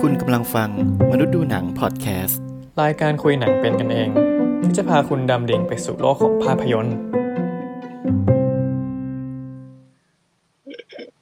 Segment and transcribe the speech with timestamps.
[0.00, 0.70] คุณกำลังฟัง
[1.12, 2.40] มนุษย์ดูหนังพอดแคสต์
[2.82, 4.08] รายการคุยหนังเป็นกันเอง
[4.62, 6.96] ที่จะพาคุณดำดิ่งไปสู่โลกของภาพยนตร์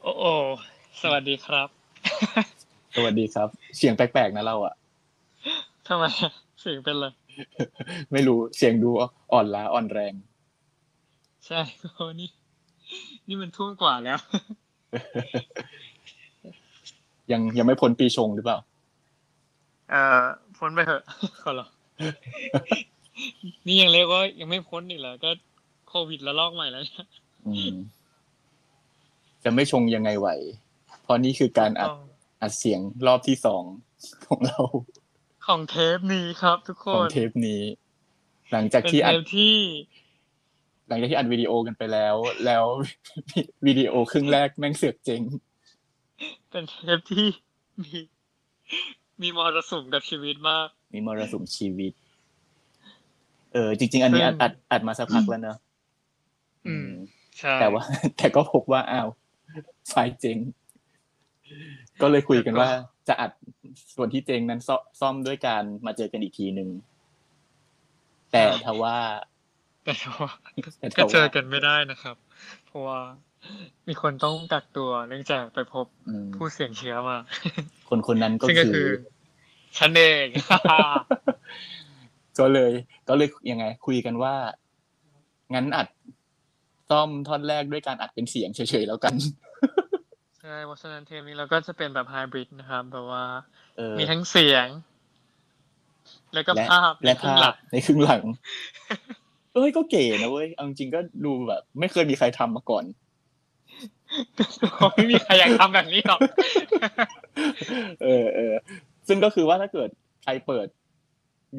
[0.02, 0.24] โอ้โอ
[1.02, 1.68] สวัสดีครับ
[2.94, 4.74] สวัสดีครับ เสียงแปลกๆนะเราอะ
[5.86, 6.04] ทำไม
[6.60, 7.12] เสียงเป็นเลย
[8.12, 8.90] ไม่รู้เสียงดู
[9.32, 10.14] อ่อนล้าอ่อนแรง
[11.46, 11.60] ใช่
[11.94, 12.30] โอ้นี่
[13.28, 14.18] นี่มันทุ่มกว่าแล้ว
[17.32, 18.58] ยังยังไม่พ้นปีชงหรือเปล่า
[19.90, 20.20] เอ่อ
[20.58, 21.02] พ้นไปเถอะ
[21.42, 21.70] ขอร้อง
[23.66, 25.30] นี่ยังเรียกว่ายังไม่พ้นอีกเหรอก็
[25.88, 27.06] โควิดระลอกใหม่แล้วเนี่ย
[27.46, 27.74] อืม
[29.44, 30.28] จะไม่ชงยังไงไหว
[31.02, 31.90] เพราะนี่คือการอัด
[32.42, 33.62] อัดเสียงรอบที่สอง
[34.26, 34.60] ของเรา
[35.46, 37.62] ของเทปนี้ครับทุกคของนเทปนี้
[38.52, 39.56] หลังจากเป็นที่อัเทดปที่
[40.90, 42.14] หลังจากที่อัดวิดีโอกันไปแล้ว
[42.46, 42.64] แล้ว
[43.66, 45.22] วิดีโอครึ่งแรกแม่งเสือกเจ๊ง
[46.50, 47.26] เป็นเทปที่
[47.82, 47.98] มี
[49.22, 51.92] มีมรสุมกับชีวิตมาก มีมรสุมชีวิต
[53.52, 55.56] เออ จริง ๆ อันนี้อัดซึ่งอัดอัดมาสักพักแล้วเนอะ
[56.66, 56.88] อืม
[57.38, 57.82] ใช่แต่ว่า
[58.16, 59.08] แต่ก็พบว่าอ้าว
[59.88, 60.38] ไฟล์เจ๊ง
[62.02, 62.68] ก็เลยคุยกันว่า
[63.08, 63.30] จะอัด
[63.94, 66.68] ส่วนที่เจ๊งนั้นซ่อซ่อมด้วยการมาเจอกันอีกทีหนึ่ง
[68.32, 68.96] แต่ทว่า
[69.84, 70.30] แต่ว่า
[70.78, 72.16] แต่ก็ทเจอว่ากันไม่ได้นะครับ
[72.66, 73.00] เพราะว่า
[73.88, 77.18] มีคนต้องกักตัวเนื่องจากไปพบอืมผู้เสี่ยงเชื้อมา
[77.88, 78.88] คนคนนั้นก็ซึ่งก็คืคืออ
[79.78, 80.26] ฉันเอง
[82.38, 82.72] ก็เลย
[83.08, 84.34] ก็เลยยังไง คุยกันว่า
[85.54, 85.88] งั้นอัด
[86.90, 89.14] ซ่อมท่อนแรกด้วยการอัดเป็นเสียงเฉยๆแล้วกัน
[90.40, 93.24] ใช่เพราะฉะนั้นเทปนี้เราก็จะเป็นแบบไฮบริดนะครับแบบว่า
[93.76, 94.66] เออมีทั้งเสียง
[96.34, 98.22] แล้วก็และภาพและครึ่ภางหลัพงในครึ่งหลัง
[99.54, 102.84] เอ้ยก็เก๋นะเว้ยเอาจริงๆก็ดูแบบ ไม่เคยมีใครทำมาก่อน
[104.96, 106.20] ไม่มีใครอยากทำแบบนี้หรอก
[108.02, 108.54] เออเออ
[109.08, 109.88] ซึ่งก็คือว่าถ้าเกิด
[110.22, 110.66] ใครเปิด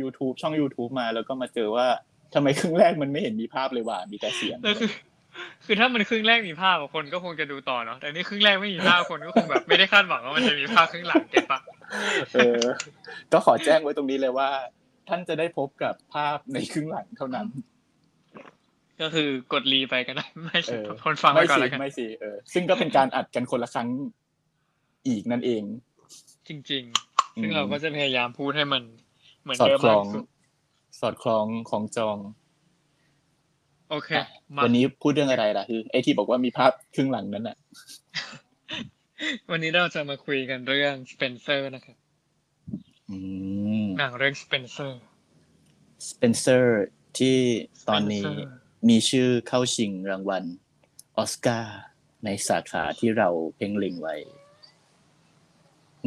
[0.01, 1.87] YouTube ช่อง YouTube มาแล้วก็มาเจอว่า
[2.33, 4.89] ทำไมครึ่งแรกมันไม่เห็นมีภาพเลยว่ะมีแต่เสียงแล้วคือ
[5.65, 11.59] คือถ้ามันครึ่งแรกมีภาพอะคนก็คงจะดูต่อเนาะแต่นี่ครึ่งแรกไม่มีภาพคนก็คงแบบไม่ได้คาดหวังว่ามันจะมีภาพครึ่งหลังเก็ตปะ
[12.33, 12.59] เออ
[13.31, 14.49] ก็ขอแจ้งไว้ตรงนี้เลยว่า
[15.09, 17.47] ท่านจะได้พบกับภาพในครึ่งหลังเท่านั้น
[19.01, 23.89] ก็คือกดรีไปก็ได้ไม่เออทนฟังไปไม่ก่อนสิแล้วกันไม่สิเออซึ่งก็เป็นการอัดกันคนละครั้ง
[25.07, 25.63] อีกนั่นเอง
[26.47, 28.83] จริง ๆ ซึ่งเราก็จะพยายามพูดให้มัน
[29.41, 30.25] เหมือนสอดเดิมคล้มาอกงที่สุด
[30.99, 32.17] สอดคล้องของจอง
[33.89, 34.25] โอเคอะ
[34.55, 37.57] มาวันนี้พูดเรื่องอะไรล่ะคือไอ้ที่บอกว่ามีภาพครึ่งหลังนั้นน่ะ
[39.51, 41.97] วันนี้เราจะมาคุยกันเรื่องสเปนเซอร์นะครับ
[43.09, 43.17] อื
[43.83, 44.99] มหนังเรื่องสเปนเซอร์
[46.09, 46.85] สเปนเซอร์
[47.17, 47.37] ที่
[47.89, 50.43] ตอนนี้ Spencer มีชื่อเข้าชิงรางวัล
[51.17, 51.79] ออสการ์
[52.25, 54.15] ในสาขาที่เราเพ่งเล็งไว้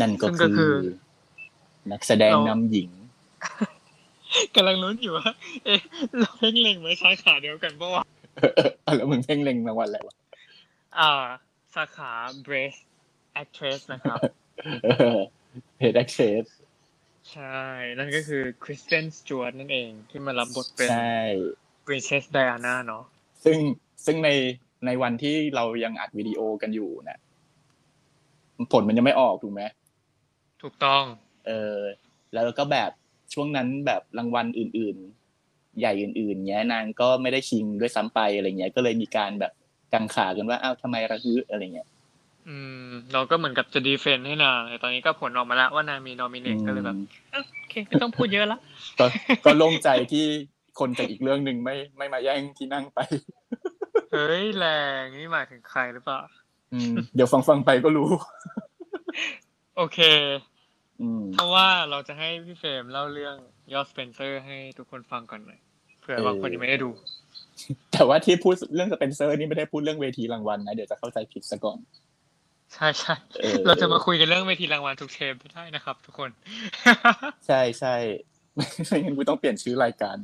[0.00, 2.90] นั่นก็ซึ่งก็คืคืออนักแสดงเรานำหญิง
[4.54, 5.30] กำลังลุ้นอยู่ว่า
[5.64, 5.80] เอ๊ะ
[6.18, 8.04] เราเพ่งเล็งไว้สาขาเดียวกันปะวะ
[8.96, 10.16] แล้วมึงเพ่งเล็งรางวัลอะไรวะ
[10.98, 11.24] อ่า
[11.74, 12.12] สาขา
[12.46, 12.80] best
[13.42, 14.18] actress นะครับ
[15.78, 16.44] best actress
[17.32, 17.60] ใช่
[17.98, 21.18] นั่นก็คือคริสเตนสจวตนั่นเองที่มารับบทเป็นใช่
[21.86, 23.04] princess Diana เนาะ
[23.44, 23.58] ซึ่ง
[24.06, 24.30] ซึ่งใน
[24.86, 27.18] ในวันที่เรายังอัดวิดีโอกันอยู่นะ
[28.72, 29.62] ผลมันยังไม่ออกถูกไหม
[30.62, 31.04] ถูกต้อง
[31.46, 31.78] เออ
[32.32, 32.90] แล้วก็แบบ
[33.34, 34.96] ช่วงนั้นแบบรางวัลอื่น
[35.38, 39.52] ๆ ใหญ่อื่น ๆเนี้ยนางก็ไม่ได้ชิงด้วยซ้ำไปอะไรเงี้ย ก็เลยมีการแบบ
[39.92, 41.88] กังขากันว่าอ้าวทำไมระฮึอะไรเงี้ย
[42.48, 42.56] อื
[42.86, 48.58] ม เราก็เหมือนกับจะดีเฟนต์ให้นางแต่ตอนนี้ก็ผลออกมาแล้วว่านางมีนอมิเนตก็เลยแบบอืมอะโอเคไม่ต้องพูดเยอะละ
[48.98, 49.06] ก็
[49.44, 50.26] ก็โล่งใจที่
[50.78, 52.98] คนจากอีกเรื่องหนึ่งไม่ไม่มาแย่งที่นั่งไป
[54.12, 54.66] เฮ้ยแร
[55.00, 56.20] งนี่หมายถึงใครหรือเปล่า
[56.72, 58.08] อืมเดี๋ยวฟังฟังๆไปก็รู้
[59.76, 59.98] โอเค
[61.00, 63.36] อืมเพราะว่าเราจะให้พี่เฟรมเล่าเรื่อง
[63.72, 65.60] ยอดสเปนเซอร์ให้ทุกคนฟังก่อนหน่อย
[66.00, 66.90] เผื่อบางคนยังไม่ได้ดู
[67.92, 71.78] แต่ว่าที่พูดเรื่องสเปนเซอร์นี่ไม่ได้พูดเรื่องเวทีรางวัลนะเดี๋ยวจะเข้าใจผิดซะก่อน
[72.74, 76.30] ใช่ใช่เออเราจะมาคุยกันเรื่องเวทีรางวัลทุกเทปได้นะครับ ทุกคน
[77.46, 77.94] ใช่ใช่
[78.86, 80.16] ไม่งั้นกูต้องเปลี่ยนชื่อรายการ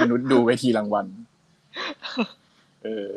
[0.00, 1.06] มนุษย์ดูเวทีรางวัล
[2.84, 3.08] เออ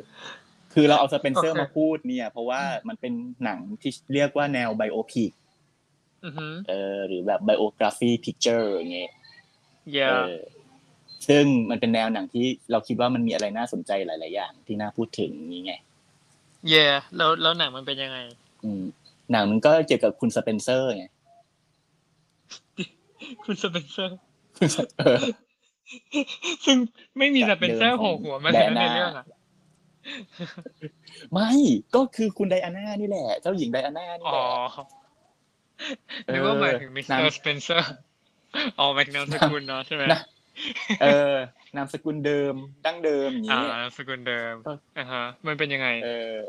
[0.74, 3.14] คือเราเอาสเปนเซอร์โอเคมาพูดเนี่ย เพราะว่ามันเป็น
[3.44, 5.32] หนังที่เรียกว่าแนว biopic
[6.26, 9.12] อือหือเออ หรือแบบ biography picture อย่างเงี้ย
[9.94, 10.36] เย่เออ
[11.28, 15.74] ซึ่งมันเป็นแนวหนังที่เราคิดว่ามันมีอะไรน่าสนใจหลาย ๆ อย่าง ที่น่าพูดถึงอย่างนี้ไง
[16.70, 16.86] เย่
[17.18, 18.18] แล้วแล้วหนังมันเป็นยังไง
[18.64, 18.84] อืม
[19.32, 21.06] หนังมันก็เกี่ยวกับคุณสเปนเซอร์ไง
[23.46, 24.27] คุณสเปนเซอร์เออ
[26.66, 26.78] ซึ่ง
[27.18, 29.26] ไม่มีสเปนเซอร์แบบเดิมโผล่หัวมาแดเลยน่านะในเรื่องอะ
[31.34, 31.50] ไม่
[31.96, 34.44] ก็คือคุณไดอาน่านี่แหละ เจ้าหญิงไดอาน่านี่อ๋แหอละ
[36.34, 37.94] นึกว่าหมายถึงมิสเตอนามร์สเปนเซอร์
[38.80, 40.22] อ๋อหมายถึงนามสกุลเนาะใช่ไหมนะ
[41.02, 41.36] เออ
[41.76, 42.56] นามสกุลเดิม
[42.86, 46.42] ดั้งเดิมอย่างอ่านี้นามสกุลเดิมก็อ่าฮะ มันเป็นยังไง เออ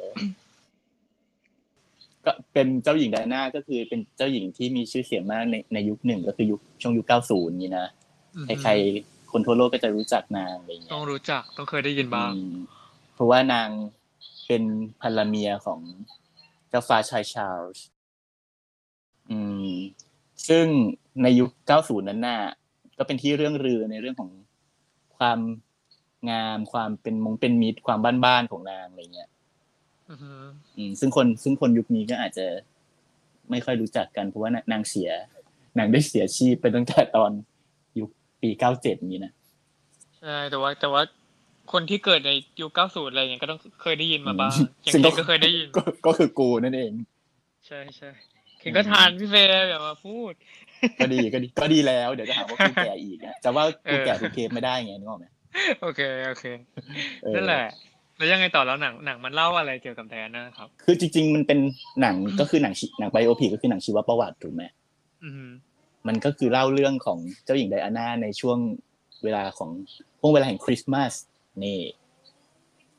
[2.24, 7.97] ก็เป็นเจ้าหญิงไดอาน่าก็คือเป็นเจ้าหญิงที่มีชื่อเสียงมากในในยุคหนึ่งก็คือยุคช่วงยุคเก้าศูนย์นี่นะอืม
[8.62, 12.54] ใครๆคนทั่วโลกก็จะรู้จักนางอะไรอย่างเงี้ต้ยองรู้จักต้องเคยได้ยินบ้างอืม
[13.14, 13.68] เพราะว่านาง
[14.46, 14.62] เป็น
[15.02, 15.80] ภรรเมียของ
[16.68, 17.86] เจ้าฟ้าชายชาร์ลส์
[19.30, 19.38] อื
[19.68, 19.72] ม
[20.48, 20.66] ซึ่ง
[21.22, 22.40] ในยุค 90 นั้นน่ะ
[22.98, 24.30] ก็เป็นที่เรื่องลือในเรื่องของ
[25.16, 25.38] ความ
[26.30, 29.30] งามความเป็นมงเป็นมิตรความบ้านๆของนางอะไรเงี้ย
[30.10, 30.32] อือฮึ
[30.76, 32.46] อืม ซึ่งคนซึ่งคนยุคนี้ก็อาจจะ
[33.50, 35.10] ไม่ค่อยรู้จักกันเพราะว่านางเสีย
[35.78, 37.30] นางได้เสียชีพไปตั้งแต่ตอน
[38.38, 38.50] ยุคปี
[38.80, 39.32] 97นี้นะ
[40.18, 41.02] ใช่แต่ว่าแต่ว่า
[41.72, 42.30] คนที่เกิดใน
[42.60, 46.92] ยุค90อะไรอย่างเงี้ยก็ต้องเคยได้ยินมาบ้างอืมอย่างซึ่งเคนก็ก็เคยได้ยินก็ก็คือกูนั่นเอง
[47.66, 48.10] ใช่ใช่
[48.58, 50.32] เคนก็ทานพี่เฟย์อย่ามาพูด
[51.00, 55.26] ก็ดีก็ดีก็ดีแล้ว เดี๋ยวจะหาว่ากูแก่อีกอะจะว่ากูแก่เออทุกเทปไม่ได้ไงนึกออกไหม
[55.82, 56.44] โอเคโอเค
[57.22, 57.66] เออนั่นแหละ
[58.16, 61.58] แล้วยังไงต่อแล้วหนังหนังมันเล่าอะไรเกี่ยวกับไดอาน่าครับ คือจริง ๆ มันเป็น
[62.00, 64.62] หนังก็คือหนังชีหนัง biopic ก็คือหนังชีวประวัติถูกไหม
[65.24, 65.46] อือฮึ
[66.06, 68.58] มันก็คือเล่าเรื่องของเจ้าหญิงไดอาน่าในช่วง
[69.24, 69.70] เวลาของ
[70.18, 71.12] ช่วงเวลาแห่งคริสต์มาส
[71.64, 71.80] นี่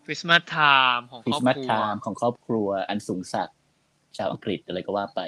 [0.06, 3.58] Christmas time ของครอบครัว Christmas timeของครอบครัว อันสูงศักดิ์
[4.18, 5.22] ชาวอังกฤษอะไรก็ว่าไป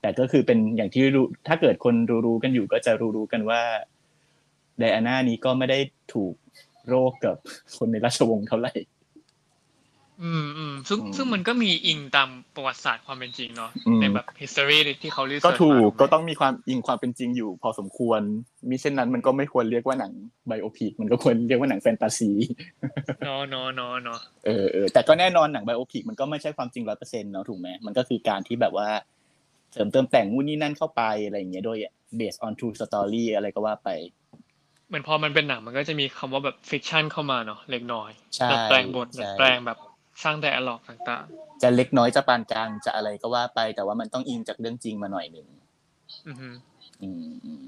[0.00, 1.94] แต่ก็คือเป็นอย่างที่รู้ถ้าเกิดคน
[2.26, 3.62] รู้ๆกันอยู่ก็จะรู้ๆกันว่า
[4.78, 5.78] ไดอาน่านี้ก็ไม่ได้
[6.14, 6.34] ถูก
[6.88, 7.36] โรคกับ
[7.76, 8.72] คนในราชวงศ์เท่าไหร่
[10.22, 18.20] อืมอืมซึ่งอืมซึ่งมันก็มีอิงตามประวัติศาสตร์ความเป็นจริงเนาะอืมในแบบ history ที่เขารีเสิก็ร์ชถูกมาก็ต้องมีความอิงความเป็นจริงอยู่ พอสมควร
[18.68, 20.12] มิเช่นนั้นมันก็ไม่ควรเรียกว่าหนัง
[20.48, 22.30] ไบโอพิกมันก็ควรเรียกว่าหนังแฟนตาซี
[23.24, 28.88] เนาะเนาะเนาะเนาะเออเออแต่ก็แน่นอนหนังไบโอพิกมันก็ไม่ใช่ความจริงร้อยเปอร์เซ็นต์เนาะถูกไหมมันก็คือการที่แบบว่า
[29.72, 31.78] เสริมเติมแต่งนู่นนี่นั่นเข้าไปอะไรอย่างเงี้ยโดย
[32.18, 33.88] based on true story อะไรก็ว่าไป
[34.88, 39.78] เหมือนพอมันเป็นหนังมันก็จะมีคำว่าแบบ fiction เข้ามาเนาะเล็กน้อยใช่ดัดแปลงบทใช่ดัดแปลงแบบ
[40.22, 41.24] สร้างแต่อลอกต่าง
[41.62, 46.48] จะเล็กน้อยจะปานกลางจะอะไรก็ว่าไป แต่ว่ามันต้องอิงจากเรื่องจริงมาหน่อยหนึ่งๆอือฮึ
[47.02, 47.64] อืมอืม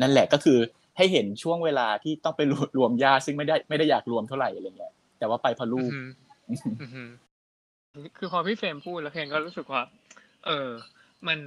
[0.00, 0.58] นั่นแหละก็คือ
[0.96, 6.02] ให้เห็นช่วงเวลาที่ต้องไปรวมรวมญาติซึ่งไม่ได้ไม่ได้อยากรวมเท่าไหร่อะไรเงี้ยแต่ว่าไปเพราะลูอือกฮึ
[6.82, 7.04] อือฮึ
[8.18, 9.82] คือพอพี่เฟรมพูดแล้วเคนก็รู้สึกว่า
[10.46, 10.68] เออ
[11.26, 11.38] มัน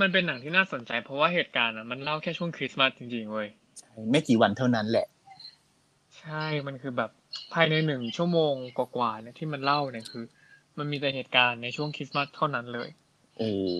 [0.00, 3.48] มันเป็นหนังที่น่าสนใจ เพราะว่าเหตุการณ์อะมันเล่าแค่ช่วงคริสต์มาสจริงๆเว้ย
[4.10, 5.06] ไม่กี่วันเท่านั้นแหละ
[6.18, 7.10] ใช่มันคือแบบ
[7.52, 10.24] ภายในหนึ่งชั่วโมงกว่าๆเนี่ยที่มันเล่าเนี่ยคือ
[10.78, 12.88] มันมีแต่เหตุการณ์ในช่วงคริสต์มาสเท่านั้นเลย
[13.38, 13.72] เออ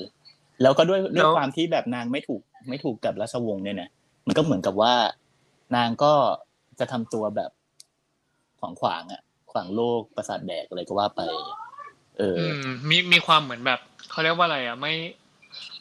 [0.62, 3.88] แล้วก็ด้วยแล้ด้วยวความที่แบบนางไม่ถูกไม่ถูกกับราชวงศ์เนี่ยนะ
[4.26, 4.94] มันก็เหมือนกับว่า
[5.76, 6.12] นางก็
[6.78, 7.50] จะทำตัวแบบ
[8.60, 9.22] ขวางขวางๆอะ
[9.52, 11.22] ขวางโลกประสาทแดกอะไรก็ว่าไป
[12.18, 14.94] เอออืมมีมีความเหมือนแบบเขาเรียกว่าอะไรอะไม่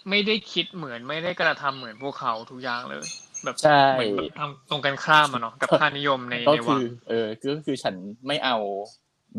[0.10, 3.04] ไม่ได้คิดเหมือนไม่ได้กระทำเหมือนพวกเขาทุกอย่างเลย
[3.46, 7.96] แบบใช่เหมือนแบบทำตรงกันข้ามอะเนาะกับค่านิยมในก็ในวัคืงอเออก็คือฉัน
[8.28, 8.58] ไม่เอา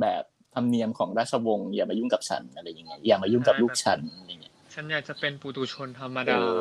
[0.00, 0.22] แบบ
[0.54, 6.58] ธรรมเนียมของราชวงศ์อย่ามายุ่งกับฉันอะไรอย่างเงี้ยอย่ามายุ่งกับลูกฉันอะไรอย่างเงี้ยฉันอยากจะเป็นปุถุชนธรรมดาเออ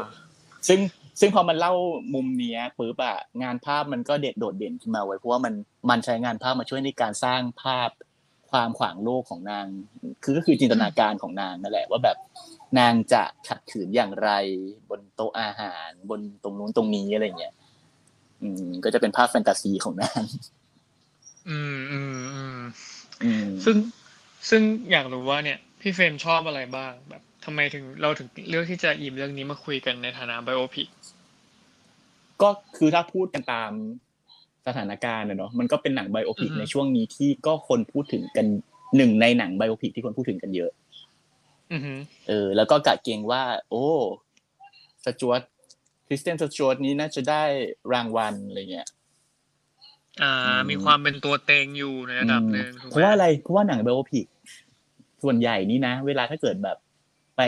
[0.67, 0.79] ซึ่ง
[1.19, 1.73] ซึ่งพอมันเล่า
[2.13, 5.53] มุมเนี้ยปุ๊บอะงานภาพมันก็เด็ดโดดเด่นขึ้นมาไว้ยเพราะว่ามัน
[5.89, 7.89] มันใช้งานภาพมาช่วยในการสร้างภาพ
[8.51, 9.65] ความขวางโลกของนาง
[10.23, 12.17] คือก็คือจินตนาการของนางนั่นแหละว่าแบบ
[12.79, 14.29] นางจะขัดขืนอย่างไร
[14.89, 17.53] บนโต๊ะอาหาร บนตรงนู้นตรงนี้อะไรเงี้ย
[18.41, 20.23] อืม ก็จะเป็นภาพแฟนตาซีของนาง
[21.49, 22.59] อืมอืมอืม
[23.23, 23.75] อืมซึ่ง
[24.49, 24.61] ซึ่ง
[24.91, 30.87] อยากรู้ว่าเนี่ย พี่เฟรมชอบอะไรบ้างแบบทำไมถึงเราถึงเลือกที่จะหยิบเรื่องนี้มาคุยกันในฐานะไบโอพิก
[32.41, 33.71] ก็คือถ้าพูดกันตาม
[34.67, 38.45] สถานการณ์นะเนาะมันก็เป็นหนัง biopic ในช่วงนี้ที่ก็คนพูดถึงกัน
[38.97, 40.80] หนึ่งในหนัง biopic ที่คนพูดถึงกันเยอะอือฮึ
[42.27, 43.85] เออ แล้วก็กะเกรงว่า โอ้
[45.05, 45.41] สจวต
[46.07, 47.43] คริสเตนสจวตนี้น่าจะได้
[47.93, 48.87] รางวัลอะไรเงี้ย
[50.21, 54.27] อ่าอืมมีความเป็นตัวเต็งอยู่ในระดับหนึ่งถูกไหมราะว่าอะไรเพราะว่าหนัง biopic
[55.23, 56.77] ส่วนใหญ่นี่นะ เวลาถ้าเกิดแบบ
[57.37, 57.41] ไป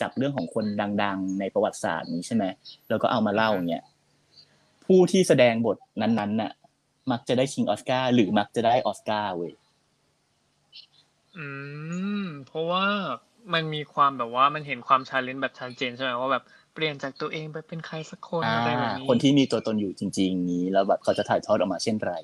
[0.00, 0.64] จับเรื่องของคน
[1.02, 2.44] ดัง ๆ ในประวัติศาสตร์นี้ใช่ไหม
[2.88, 3.82] แล้วก็เอามาเล่าเนี่ย
[4.86, 6.52] ผู้ที่แสดงบทนั้นๆน่ะ
[7.10, 9.52] มักจะได้ชิงออสการ์หรือมักจะได้ออสการ์เว้ย
[11.36, 11.46] อื
[12.22, 12.86] ม เพราะว่า
[13.54, 22.14] มันมีความแบบว่ามันเห็นความ challenge แบบชัดเจนใช่ไหมว่าแบบเปลี่ยนจากตัวเองไปเป็นใครสักคนอ่าอะไรแบบนี้คนที่มีตัวตนอยู่จริง ๆ นี้ แล้วแบบเขาจะถ่ายทอดออกมาเช่นไร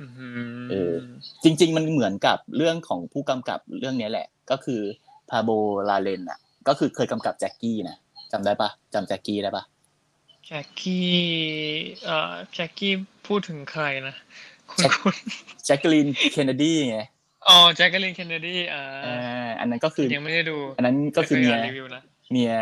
[0.00, 0.28] อือหื
[0.70, 0.92] เออ
[1.44, 4.80] จริง ๆ มันเหมือนกับเรื่องของผู้กำกับเรื่องนี้แหละ ก็คือ
[5.30, 5.50] พาโบ
[5.88, 7.96] ลาเลนอะ ก็คือเคยกำกับแจ็คกี้นะ
[8.32, 9.64] จำได้ปะจำแจ็คกี้ได้ปะ
[10.46, 11.10] แจ็คกี้
[12.04, 12.92] เอ่อแจ็คกี้
[13.26, 14.14] พูดถึงใครนะ
[14.70, 15.14] คคุณแจ็คคุณ
[15.64, 16.98] แจ็คกลินเคนเนดีไง
[17.48, 22.52] อ๋อแจ็คเกอลีนเคนเนดีอ่าอ่าอันนั้นก็คือยังไม่ได้ดู อันนั้นก็คือไม่เมียยอ่านรีวิวนะเมีย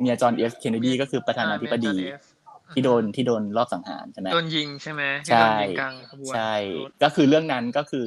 [0.00, 2.24] เมียจอห์นเอฟเคนเนดีก็คือประธานาธิบดีอ่า Major F
[2.74, 8.04] ที่โดนที่โดนลอบสังหารใช่ไหมโดนยิงใช่ไหมที่ใช่โดนยิงกลางขบวนใช่รถก็คือเรื่องนั้นก็คือ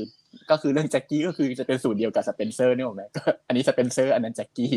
[0.51, 4.73] ก็คือเรื่องแจ็คกี้ก็คือจะเป็นสูตรเดียวกับสเปนเซอร์นี่หรอไหมก็อันนี้สเปนเซอร์ อันนั้นแจ็คกี้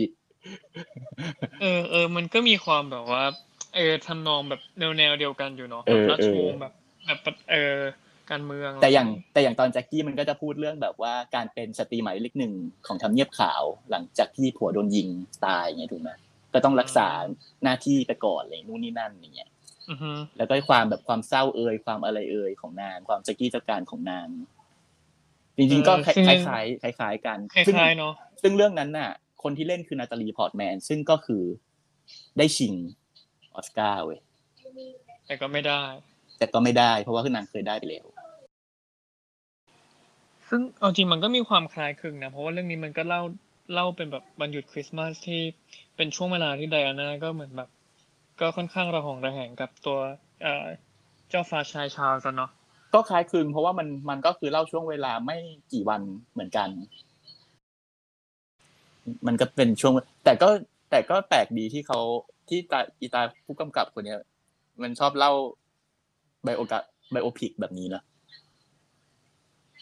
[1.61, 3.25] เออเออมันก็มีความแบบว่า
[3.75, 6.73] เออทำนองแบบแนวแนวเดียวกันอยู่เนาะเออแบบราชวงเออแบบ
[7.25, 7.77] แบบเออ
[8.33, 12.55] การเมือง แต่อย่างแต่อย่างตอนแจ็คกี้มันก็จะพูดเรื่องแบบว่าการเป็นสตรีหมายเลขหนึ่ง
[12.87, 15.09] ของทำเนียบขาวหลังจากที่ผัวโดนยิง
[15.47, 16.11] ตายไงถูกไหม
[16.53, 17.09] ก็ต้องรักษา
[17.65, 19.51] หน้าที่ไปก่อนอะไรนู่นนี่นั่นอย่างเงี้ย
[19.91, 24.29] อือฮึแล้วก็ความแบบความเศร้าเอ่ยความอะไรเอ่ยของนางความแจ็คกี้เจ้าการของนาง
[25.57, 29.11] จริงๆก็คล้ายๆคล้ายๆกันคล้ายๆเนาะซึ่งเรื่องนั้นน่ะ
[29.43, 31.43] คนที่เล่นคือนาตาลีพอร์ตแมน ซึ่งก็คือ
[32.39, 32.75] ได้ชิง
[33.55, 34.19] ออสการ์เว้ย
[35.27, 35.83] แต่ก็ไม่ได้
[36.39, 38.07] แต่ก็ไม่ได้ เพราะว่าคือนางเคยได้ไปแล้ว
[40.51, 43.23] ซึ่งเอาจริงมันก็มีความคล้ายคลึงนะ เพราะว่าเรื่องนี้มันก็เล่า
[43.75, 45.41] เล่าเป็นแบบวันหยุดคริสต์มาสที่
[45.97, 47.69] เป็นช่วงเวลาที่ไดอาน่าก็เหมือนแบบ
[48.41, 49.99] ก็ค่อนข้างระหองระแหงกับตัว
[50.43, 50.47] เอ
[51.31, 52.51] เจ้าฟ้าชายชาร์ลส์อะเนาะ
[52.95, 55.37] ก็คล้ายคลึงเพราะว่ามันมันก็คือเล่าช่วงเวลาไม่
[55.73, 56.01] กี่วัน
[56.33, 56.69] เหมือนกัน
[59.27, 59.93] มันก็เป็นช่วง
[60.25, 60.49] แต่ก็
[60.91, 61.99] แต่ก็แปลกดีที่เขา
[62.49, 64.21] ที่ตาอีตาผู้กำกับคนเนี้ย
[64.83, 65.33] มันชอบเล่า
[66.45, 66.79] ไบโอกะ
[67.13, 68.03] ไบโอพิกแบบนี้นะ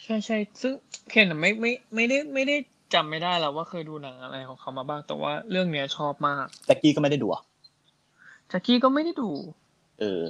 [0.09, 0.75] ช่ใช่ซึ่ง
[1.11, 2.57] เคนอะไม่ไม่ไม่ได้ไม่ได้
[2.95, 7.43] จำไม่ได้แล้วว่าเคยดูหนังอะไรของเขามาบ้างแต่ว่าเรื่องเนี้ยชอบมากแจ็คกี้ก็ไม่ได้ดูอะ
[8.49, 9.31] แจ็คกี้ก็ไม่ได้ดู
[10.01, 10.23] เออ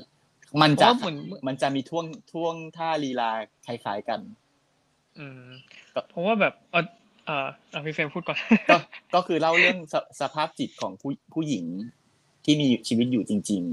[0.63, 3.31] มันเพจะราะว่าเหมือนมันจะมีท่วงท่วงท่าลีลา
[3.67, 4.21] คล้ายๆกัน
[5.19, 5.43] อืม
[5.95, 6.85] ก็เพราะว่าแบบเออ
[7.29, 8.77] อ่าอะพี่เฟรมพูดก่อนก็
[9.15, 11.67] ก็คือเล่าเรื่องสสภาพจิตของผู้ผู้หญิง
[12.45, 13.65] ที่มีชีวิตอยู่จริง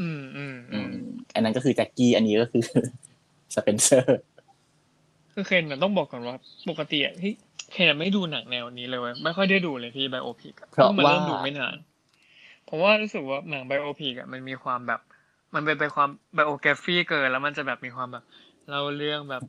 [0.00, 0.94] อืมอืมๆอือืมม
[1.34, 2.64] อันนั้นก็คือแจ็คกี้อันนี้ก็คือ
[3.54, 4.20] สเปนเซอร์
[5.32, 6.36] คือเคนน่ะต้องบอกก่อนว่า
[6.68, 7.32] ปกติอะที่
[7.72, 11.76] เคนอะไม่ดูหนังแนวนี้เลยเว้ยไม่ค่อยได้ดูเลยพี่ biopic เพราะมาว่าเริ่มดูไม่นาน
[12.64, 15.00] เพราะว่ารู้สึกว่าหนัง biopic อะมันมีความแบบ
[15.54, 18.24] มันเป็นไปความ biography เกินแล้วมันจะแบบมีความแบบ
[18.68, 19.42] เล่าเรื่องแบบ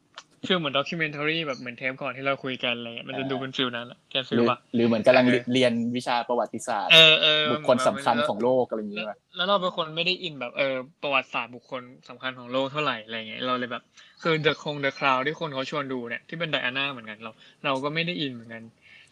[0.48, 13.84] feel เหมือน documentary แบบเหมือนเทปก่อนที่เราคุยกันอะไรเงี้ยมันจะดูเป็น feel นั้นอะแก feel ปะหรือเหมือนกำลังเออเรียนวิชาประวัติศาสตร์เออเออบุคคลสำคัญของโลกอะไรอย่างเงี้ยแล้วแล้วเราเป็นคนไม่ได้อินแบบเออประวัติศาสตร์บุคคลสำคัญของโลกเท่าไหร่อะไรเงี้ยเราเลยแบบ
[14.22, 17.32] คือ The Crown The Crown ที่คนเขาชวนดูเนี่ยที่เป็นไดอาน่าเหมือนกันเรา
[17.66, 18.64] เราก็ไม่ได้อินเหมือนกัน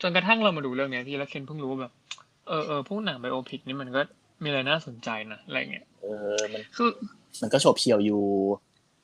[0.01, 1.91] จนกระทั่งเรามาดูเรื่องเนี้ยพี่แล้วเคนเพิ่งรู้ว่าแบบ
[2.47, 4.01] เออเออพวกหนัง biopic นี่มันก็
[4.43, 6.07] มีอะไรน่าสนใจนะอะไรเงี้ยเอ
[6.37, 6.89] อมันคือ
[7.41, 8.21] มันก็โฉบเฉี่ยวอยู่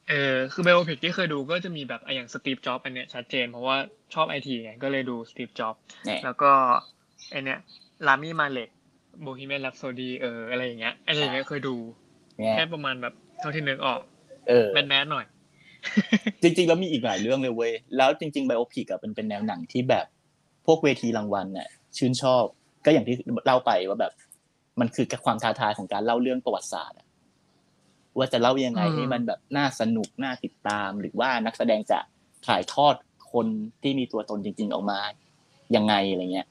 [0.09, 3.77] เออคือ biopic ที่เคยดูก็จะมีแบบอะอย่างสตีฟจ็อบอันเนี้ยชัดเจนเพราะว่า
[4.13, 6.51] ชอบไอทีไงก็เลยดูสตีฟจ็อบแน่แล้วก็
[7.31, 7.59] ไอเนี้ย
[8.07, 8.69] รามีมาเล็ก
[9.21, 11.75] Bohemian Rhapsody เอออะไรอย่างเงี้ยอะไรอย่างเงี้ยเคยดู
[12.39, 13.99] เนี่ยแค่ประมาณแบบเท่าที่นึกออก
[14.49, 15.25] เออแมนแมนๆหน่อย
[16.41, 20.05] จริง ๆ แล้วมีอีกหลายเรื่องเลยเว้ย แล้วจริงๆไบโอพิกอะเป็นเป็นแนวหนังที่แบบ
[20.65, 22.43] พวกเวทีรางวัลน่ะชื่นชอบ
[22.85, 24.13] ก็อย่างที่เล่าไปว่าแบบ
[24.79, 27.04] มันคือความท้าทายของการเล่าเรื่องประวัติศาสตร์อะ
[28.17, 31.99] ว่าจะเล่ายังไงอืมให้มันแบบน่าสนุกน่าติดตาม หรือว่านักแสดงจะ
[32.47, 32.95] ถ่ายทอด
[33.31, 33.47] คน
[33.83, 34.99] ที่มีตัวตนจริง ๆ ออกมา
[35.75, 36.47] ยังไงอะไรเงี้ย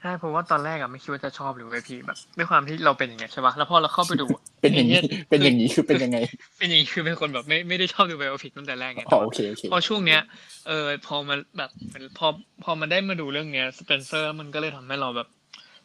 [0.00, 6.18] ใช่เพราะว่าตอนแรกอะไม่คิดว่าจะชอบหรือเวทีแบบด้วยความที่เราเป็นอย่างเงี้ยใช่ปะแล้วพอเราเข้าไปดูอะเป็นอย่างนี้ไหี้เป็นอย่างนี้คือเป็นยังไง
[6.58, 10.20] เป็นอย่างนี้คือเป็นคนแบบไม่ไม่ได้ชอบดู biopic ตั้งแต่แรกไงอ๋อโอเคโอเคพอช่วงเนี้ย
[10.68, 11.70] เออพอมันแบบ
[12.18, 12.26] พอ
[12.64, 15.28] พอมันได้มาดูเรื่องเนี้ยสเปนเซอร์มันก็เลยทำให้เราแบบ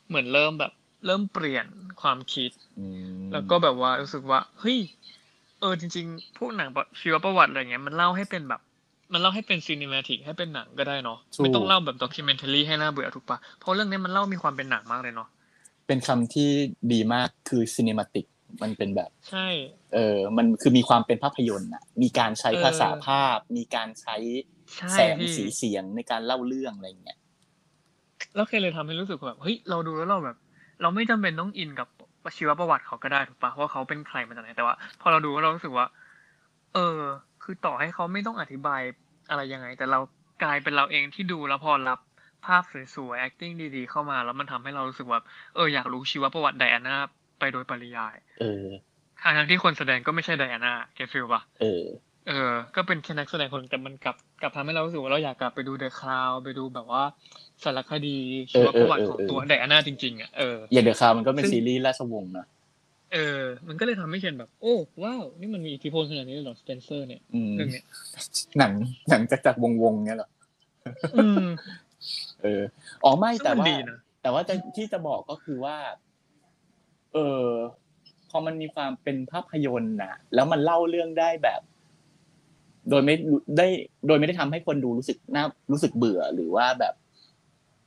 [0.08, 0.72] เหมือนเริ่มแบบ
[1.06, 1.66] เริ่มเปลี่ยน
[2.02, 2.86] ความคิดอื
[3.18, 4.80] มแล้วก็แบบว่ารู้สึกว่าเฮ้ย
[5.60, 8.62] เออจริง ๆ พวกหนังแบบชีวประวัติอะไรเงี้ยมันเล่าให้เป็นแบบ
[9.14, 15.28] มันเล่าให้เป็น cinematic ให้เป็นหนังก็ได้เนาะไม่ต้องเล่าแบบ documentary ให้น่าเบื่อถูกปะเพราะเรื่องเนี้ยมันเล่ามีความเป็นหนังมากเลยเนาะ
[15.88, 16.50] เป็นคำที่
[16.94, 18.26] ดีมากคือซีนิมาติก
[18.62, 19.48] มันเป็นแบบ ใช่
[19.94, 24.16] เออมันคือมีความเป็นภาพยนตร์อะ มีการใช้เออภาษาภาพ มีการใช้
[24.76, 27.18] ใช่แสงพี่สีเสียงในการเล่าเรื่องอะไรอย่างเงี้ย
[28.36, 30.38] แล้วเคเลยทำให้รู้สึกว่าแบบเฮ้ยเราดูแล้วเราแบบ
[30.82, 31.88] เราไม่จำเป็นต้องอินกับ
[32.38, 35.86] ชีวประวัติเขาก็ได้ถูกปะว่าเขาเป็นใครมาจากไหนแต่ว่า พอเราดูแล้วเรารู้สึกว่า
[36.74, 37.00] เออ
[37.44, 38.82] คือต่อให้เขาไม่ต้องอธิบาย
[39.30, 40.00] อะไรยังไง แต่เรา
[40.44, 42.00] กลายเป็นเราเองที่ดูแล้วพอรับ
[42.46, 42.64] ภาพ
[42.96, 45.20] สวยๆ acting ดีๆ เข้ามา แล้วมันทำให้เรารู้สึกว่า
[45.56, 46.96] เอออยากรู้ชีวประวัติไดอาน่า
[47.40, 48.66] ไปโดยปริยาย เออ
[49.22, 51.86] ทั้งๆที่คนแสดงก็ไม่ใช่ไดอาน่า get feel ปะเออ
[52.28, 57.04] เออ ก็เป็นแค่นักแสดงคนแต่มันกลับกลับทำให้เรารู้สึกว่าเราอยากกลับไปดู The Crown ไปดูแบบว่า
[57.64, 58.18] สารคดี
[58.52, 62.46] ชีวประวัติของตัวไดอาน่าจริงๆอะเอออย่าง The Crown มันก็เป็นซึ่งซีรีส์ราชวงศ์นะ
[63.14, 67.86] เออ มันก็เลยทำให้เคนแบบ โอ้ wow นี่มันมีอิทธิพลขนาดนี้เลยเหรอสเปนเซอร์เนี่ยอืมเรื่องเนี้ย
[68.58, 68.72] หนัง
[69.10, 70.30] หนังจากจากวงวงๆเงี้ยเหรอ
[71.16, 71.48] อืม
[72.42, 72.62] เออ
[73.04, 75.78] อ๋อไม่ซึ่งแต่มันว่าดีนะแต่ว่าจะที่จะบอกก็คือว่า
[77.14, 77.48] เออ
[78.30, 81.62] พอมันมีความเป็นภาพยนตร์น่ะแล้วมันเล่าเรื่องได้แบบ
[82.90, 83.68] โดยไม่รู้ได้
[84.08, 86.94] โดยไม่ได้ทำให้คนดูรู้สึกน่ารู้สึกเบื่อหรือว่าแบบ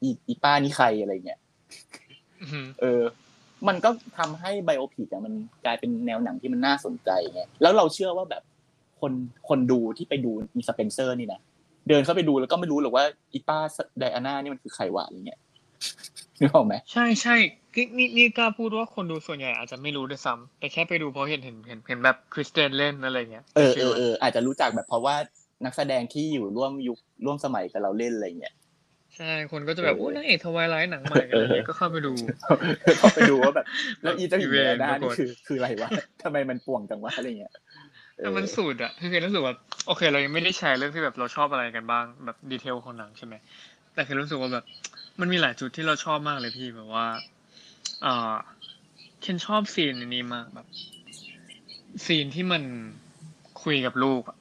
[0.02, 1.40] อีอีป้านี่ใครอะไรเงี้ย
[2.40, 3.02] อือหือเออ
[3.68, 5.32] มันก็ทำให้ไบโอพิกอะมัน
[5.64, 8.42] กลายเป็นแนวหนังที่มันน่าสนใจไงแล้วเราเชื่อว่าแบบ
[9.00, 9.12] คน
[9.48, 11.40] คนดูที่ไปดูอีสเปนเซอร์นี่นะ
[11.88, 13.58] เดินเข้าไปดูแล้วก็ไม่รู้หรอกว่าอีป้า
[13.98, 15.40] ไดอาน่านี่มันคือใครวะอะไรเงี้ย
[16.40, 17.36] นึกออกไหมใช่ใช่
[17.76, 25.14] นี่นี่นี่กล้าพูดว่าคนดูส่วนใหญ่อาจจะไม่รู้ด้วยซ้ำแต่แค่ไปดูเพราะเห็นเห็นเห็นเห็นแบบคริสเตนเล่นอะไรเงี้ยเออเออเอออาจจะรู้จักแบบเพราะว่า
[25.64, 28.54] นักแสดงที่อยู่ร่วมยุคร่วมสมัยกับเราเล่นอะไรเงี้ย
[29.16, 32.12] ใช่คนก็จะแบบเออโอ้นางเอก Twilight หนังใหม่อะไรเงี้ยก็เข้าไปดู
[33.00, 33.66] เข้าไปดูว่าแบบ
[34.02, 35.90] แล้วอีเจ้าหญิงอีไดเวนอาน่าปรากนี่ฏคือคืออะไรวะ
[36.22, 37.52] ทำไมมันป่วงจังวะอะไรเงี้ย
[38.18, 39.54] เออแต่มันสุดอะคือเคนรู้สึกว่า
[39.86, 43.34] โอเค เรายังไม่ได้แชร์เรื่องที่แบบเราชอบอะไรกันบ้างแบบ detail ของหนังใช่ไหม
[43.94, 44.64] แต่คือรู้สึกว่าแบบ
[45.20, 47.06] มันมีหลายจุดที่เราชอบมากเลยพี่แบบว่า
[48.02, 48.32] เอ่อ
[49.20, 50.66] เคนชอบ scene อันนี้มากแบบ
[52.04, 52.62] scene ที่มัน
[53.62, 54.36] คุยกับลูกอะ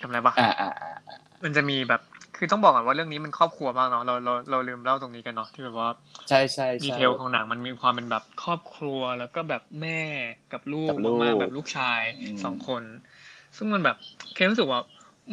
[0.00, 0.96] จำได้ปะอ่าอ่าอ่า
[1.44, 2.00] มันจะมีแบบ
[2.36, 5.90] คือต้องบอกก่อนว่าเรื่องนี้มันครอบครัวมากเนาะเราเราเราลืมเล่าตรงนี้กันเนาะที่แบบว่า
[6.28, 10.00] ใช่ใช่ใช่ detail ของหนังมันมีความเป็นแบบครอบครัวแล้วก็แบบแม่
[10.52, 12.82] กับลูกกับลูกมากๆแบบลูกชายอืมสองคน
[13.56, 13.96] ซึ่งมันแบบ
[14.34, 14.80] เคนรู้สึกว่า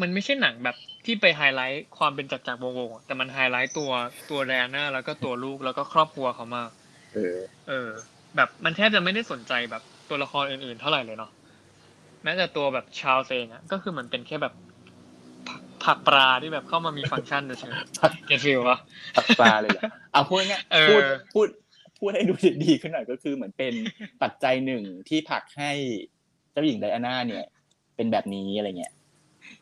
[0.02, 0.76] มันไม่ใช่หนังแบบ
[1.06, 3.92] ที่ไปไฮไลท์ความเป็นจักรๆวงศ์ๆแต่มันไฮไลท์ตัว
[4.30, 6.70] ตัวไดอาน่าแล้วก็ตัวลูกแล้วก็ครอบครัวเขามาก
[7.16, 7.38] เออ
[7.70, 7.90] เออ
[8.36, 11.32] แบบมันแทบจะไม่ได้สนใจแบบตัวละครอื่นๆ เท่าไหร่เลยเนาะ
[12.24, 14.54] แม้แต่ตัวแบบชาลส์เองอะก็คือมันเป็นแค่แบบ
[15.50, 18.78] ผักผักปลาที่แบบเข้ามามีฟังก์ชันเฉยผักๆ get feel ปะ
[19.16, 19.82] ผักปลาเลยเหรอ
[20.14, 21.04] เอาพูดง่ายเออพูด
[21.34, 21.48] พูด
[22.00, 22.34] พูดให้ดู
[22.66, 23.74] ดีขึ้นหน่อยก็คือเหมือนเป็น
[24.22, 25.72] ปัจจัยหนึ่งที่ผลักให้
[26.52, 27.44] เจ้าหญิงไดอาน่าเนี่ย
[27.96, 28.94] เป็นแบบนี้อะไรเงี้ย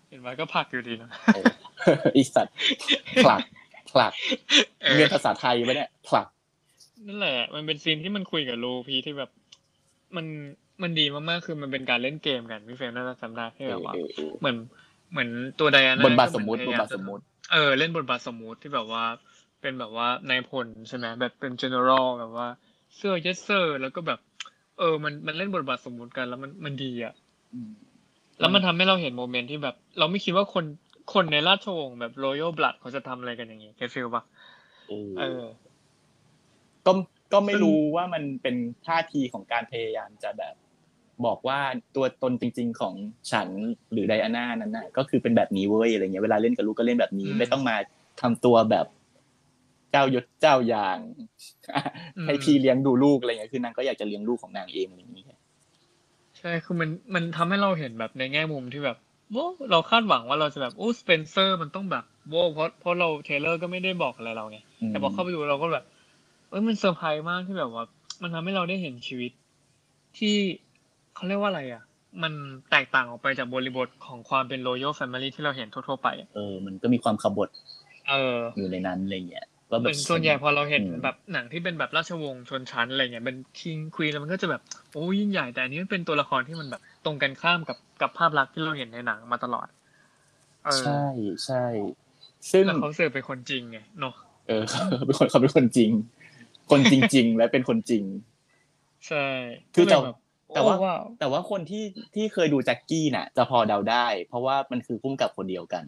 [0.09, 1.45] เห็นไหมก็ผักอยู่ดีนะเออ
[2.15, 2.55] อีสัตว์
[3.25, 3.39] ผลัก
[3.91, 4.13] ผลัก
[4.81, 6.27] เออเรียนภาษาไทยปะเนี่ยผลัก
[7.07, 9.29] นั่นแหละ มันเป็น scene ที่มันคุยกับลูกพี่ที่แบบ
[10.15, 10.25] มัน
[10.81, 14.57] มันดีมากๆคือมันเป็นการเล่นเกมกันพี่เฟรมน่าจะจำได้ที่แบบว่าเออเออเหมือน
[15.11, 15.29] เหมือน
[15.59, 19.03] ตัวไดอาน่าบทบาทก็สเหมมุติพบทยยบาทสมมุติ เออเล่นบทบาทสมมุติที่แบบว่า
[19.61, 22.47] เป็นแบบว่านายพลใช่ไหมแบบเป็น general แบบว่า
[22.95, 24.19] เสื้อ yes sir แล้วก็แบบ
[24.79, 27.13] เออ มันมันเล่นบทบาทสมมุติกันแล้วมันมันดีอะ
[27.53, 27.69] อืม
[28.39, 30.65] แล้วมันทำให้เราเห็น moment ที่แบบ เราไม่คิดว่าคน
[31.13, 34.23] คนในราชวงศ์แบบ royal blood เขาจะทำอะไรกันอย่างงี้ get feel ปะ
[34.87, 35.41] เออเออ
[36.85, 36.91] ก็
[37.33, 40.55] ก็ไม่รู้ว่ามันเป็นท่าทีของการพยายามจะแบบ
[41.25, 41.59] บอกว่า
[41.95, 42.93] ตัวตนจริง ๆ ของ
[43.31, 43.47] ฉัน
[43.91, 47.75] หรือไดอาน่านั้นน่ะก็คือเป็นแบบนี้เว้ยอะไรเงี้ยเวลาเล่นกับลูกก็เล่นแบบนี้อืมไม่ต้องมา
[48.21, 48.85] ทำตัวแบบ
[49.91, 50.97] เจ้ายศเจ้าอย่าง
[52.17, 55.27] อืมให้พี่เลี้ยงดูลูกอะไรเงี้ยคือนางก็อยากจะเลี้ยงลูกของนางเองอะไรอย่างเงี้ย
[56.39, 58.97] ใช่คือมันมันทำให้เราเห็นแบบในแง่มุมที่แบบ
[59.31, 65.85] โว้เราคาดหวังว่าเราจะแบบโอ้สเปนเซอร์มันต้องแบบโว้เพราะเพราะเรา trailer ก็ไม่ได้บอกอะไรเราไงแต่พอเข้าไปดูเราก็แบบ
[66.53, 67.85] เอ้ยมันเซอร์ไพรส์มากที่แบบว่า
[68.21, 69.31] มันทำให้เราได้เห็นชีวิต
[70.17, 70.35] ที่
[71.15, 71.83] เขาเรียกว่าอะไรอะ
[72.23, 72.33] มัน
[72.71, 77.49] แตกต่างออกไปจากบริบทของความเป็น royal family ที่เราเห็นทั่วๆไปอะเออ มันก็มีความขบฏ
[78.09, 84.61] เออ อยู่ในนั้นอะไรเงี้ยว่าเหแบมืบอนส่วนใหญ่พอเราเห็นอืมแบบหนังที่เป็นแบบราชวงศ์ชนชั้นอะไรเงี้ยเป็นคิงควีนแล้วมันก็จะแบบ
[84.91, 89.67] โอ้ยิ่งใหญ่แต่อันนี้มันเป็นตัวละครที่มันแบบตรงกันข้ามกับกับภาพลักษณ์ที่เราเห็นในหนังมาตลอด
[90.65, 91.05] เออใช่
[91.45, 91.65] ใช่
[92.51, 94.13] ซึ่งแล้วเขาเสิร์ฟเป็นคนจริงไงเนาะ
[94.47, 95.91] เออเขาเป็นคนเขาเป็นคนจริง
[96.73, 98.03] คนจริง ๆ และเป็นคนจริง
[99.07, 99.25] ใช่
[99.75, 100.17] คือแต่ก็เลยบบ
[100.55, 101.83] แต่ว่าโอ้แต่ว่าคนที่
[102.15, 105.83] ที่เคยดูแจ็คกี้น่ะ จะพอเดาได้ เพราะว่ามันคือพุ่มกับคนเดียวกัน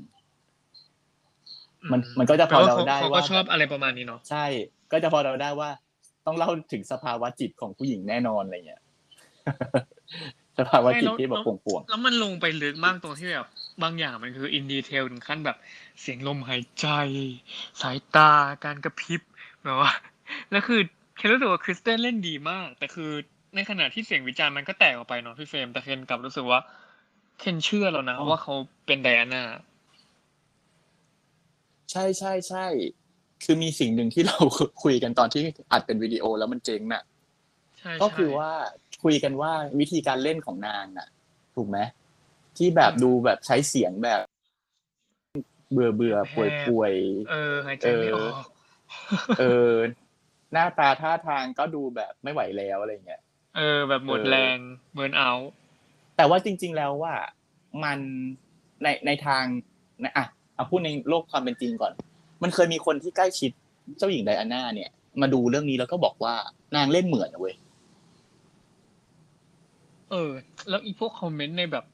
[1.92, 4.46] มันมันก็จะพอแปลเดาได้เขาว่าก็ชอบอะไรประมาณนี้เนาะใช่
[4.92, 5.70] ก็จะพอเดาได้ว่า
[6.26, 8.82] ต้องเล่าถึงสภาวะจิตของผู้หญิงแน่นอนอะไรเงี้ย
[10.60, 13.48] สภาวะจิตที่แบบป่วงแล้วมันลงไปลึกมากตรงที่แบบ
[13.84, 15.58] บางอย่างมันคืออินดีเทลถึงขั้นแบบ
[16.02, 16.88] เสียงลมหายใจ
[17.82, 18.32] สายตา
[18.66, 19.22] การกระพริบ
[19.64, 19.92] แบบว่า
[20.52, 20.80] แล้วคือ
[21.18, 23.12] เคนรู้สึกว่าคริสเตนเล่นดีมาก แต่คือ
[23.56, 26.60] ในขณะที่เสียงวิจารณ์มันก็แตกออกไปเนาะพี่เฟรมแต่เคนกลับรู้สึกว่า
[27.40, 28.54] เคนเชื่อแล้วนะว่าเขา
[28.86, 29.76] เป็นไดอาน่าๆ
[31.92, 32.66] ใช่ใช่ใช่
[33.44, 34.38] คือมีสิ่งหนึ่งที่เรา
[34.84, 37.04] คุยกันตอนที่อัดเป็นวิดีโอแล้วมันเจ๊งน่ะ
[37.80, 38.52] ใช่ก็ใช่คือว่า
[39.04, 41.08] คุยกันว่าวิธีการเล่นของนางน่ะ
[41.56, 41.78] ถูกไหม
[42.58, 44.22] ที่แบบดูแบบใช้เสียงแบบ
[45.72, 46.94] เบื่อเบื่อป่วยป่วย
[47.30, 48.44] เออหายใจไม่ออก
[49.40, 49.74] เออ
[50.56, 53.22] หน้าตาท่าทางก็ดูแบบไม่ไหวแล้วอะไรเงี้ย
[53.56, 54.58] เออ แบบหมดเออแรง
[54.94, 55.52] เบิร์นเอาท์
[56.18, 57.14] แต่ว่าจริง ๆแล้วว่า
[57.84, 58.00] มัน
[58.84, 59.44] ในในทาง
[60.04, 61.94] นะอะเอาพูดในโลกความเป็นจริงก่อน
[62.44, 63.52] มันเคยมีคนที่ใกล้ชิด
[63.98, 64.90] เจ้าหญิงไดอาน่าเนี่ย
[65.22, 66.36] มาดูเรื่องนี้แล้วก็บอกว่า
[66.76, 67.56] นางเล่นเหมือนนะเว้ย
[70.12, 70.32] เออ
[70.70, 71.86] แล้วอีพวกคอมเมนต์ในแบบ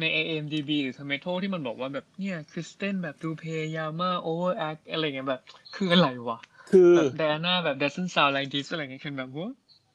[0.00, 5.42] ใน AMDB หรือ Tomato ที่มันบอกว่าแบบเนี่ยคริสเตนแบบดูพยายามมาก overact อะไรเงี้ยแบบ
[5.74, 6.38] คืออะไรวะ
[6.70, 9.50] คือแบบ Diana แบบ doesn't sound like this อะไรเงี้ยคือแบบว่า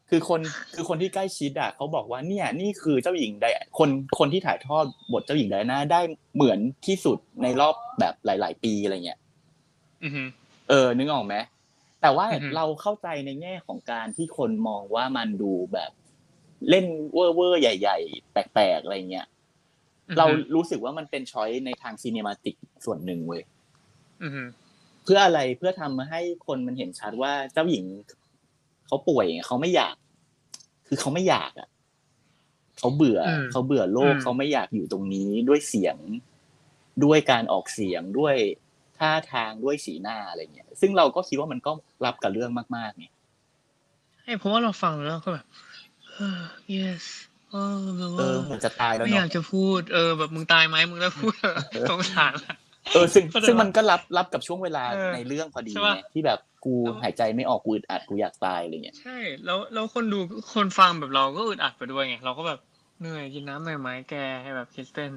[0.10, 0.41] คือคน
[0.73, 3.45] คือคนที่ใกล้ชิดอะเขาบอกว่าเนี่ยนี่คือเจ้าหญิงได
[3.79, 6.01] คนคนที่ถ่ายทอดบทเจ้าหญิงไดอาน่าได้
[6.36, 9.19] เหมือนที่สุดในรอบแบบหลาย ๆ ปีอะไรเงี้ย
[10.03, 10.23] อือฮึ
[10.69, 11.36] เออ นึกออกไหม
[12.01, 15.91] แต่ว่าอือฮึเราเข้าใจในแง่ของการที่คนมองว่ามันดูแบบ
[16.69, 19.27] เล่นเวอร์เวอร์ใหญ่ ๆ แปลกๆอะไรเงี้ย
[20.17, 22.55] เรารู้สึกว่ามันเป็น choice ในทาง cinematic
[22.86, 23.43] ส่วนหนึ่งเว้ย
[24.23, 27.86] อือฮึเพื่ออะไรเพื่อทำให้คนมันเห็นชัดว่าเจ้าหญิง
[28.88, 29.95] เขาป่วยไงเขาไม่อยาก
[30.88, 31.67] คือเขาไม่อยากอะ
[32.78, 35.97] เขาเบื่อเขาเบื่อโลกเขาไม่อยากอยู่ตรงนี้ด้วยเสียง
[37.04, 38.36] ด้วยการออกเสียงด้วย
[38.97, 41.71] ท่าทางด้วยสีหน้าอะไรเงี้ย ซึ่งเราก็คิดว่ามันก็
[42.06, 43.06] รับกับเรื่องมากๆไง
[44.24, 45.45] ไอ้เพราะว่าเราฟังแล้วก็แบบ
[46.15, 46.41] เออ
[46.78, 47.04] yes
[47.52, 51.56] เออแบบเอว่าอเหมือนจะตายแล้วไม่อยาเนาะกจะพูด เออ แบบมึงตายไหมมึงได้พูดเถอะ
[51.89, 52.56] สงสารอะ
[52.93, 60.19] เออซึ่งเข้าใจซึ่งมันก็รับรับกับช่วงเวลาเออในเรื่องพอดีใช่ไงปะที่แบบกูแล้วหายใจไม่ออกกูอึดอัดกูอยากตายอะไรเงี้ยใช่แล้วแล้วคนดู
[60.53, 62.59] คนฟังแบบเราก็อึดอัดไปด้วยไงเราก็แบบ
[62.99, 65.11] เหนื่อยกินน้ำหน่อยไหมแกให้แบบคริสเตน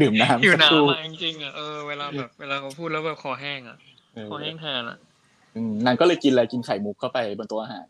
[0.00, 3.78] ดื่มน้ำหิวสักครู่น้ำอะจริงๆอะเออเวลาแบบเวลาเขาพูดแล้วแบบคอแห้งอะ
[4.14, 4.98] เออคอแห้งแทนอะ
[5.56, 7.86] อืมนางก็เลยกินอะไรกินไข่มุกเข้าไปบนโต๊ะอาหาร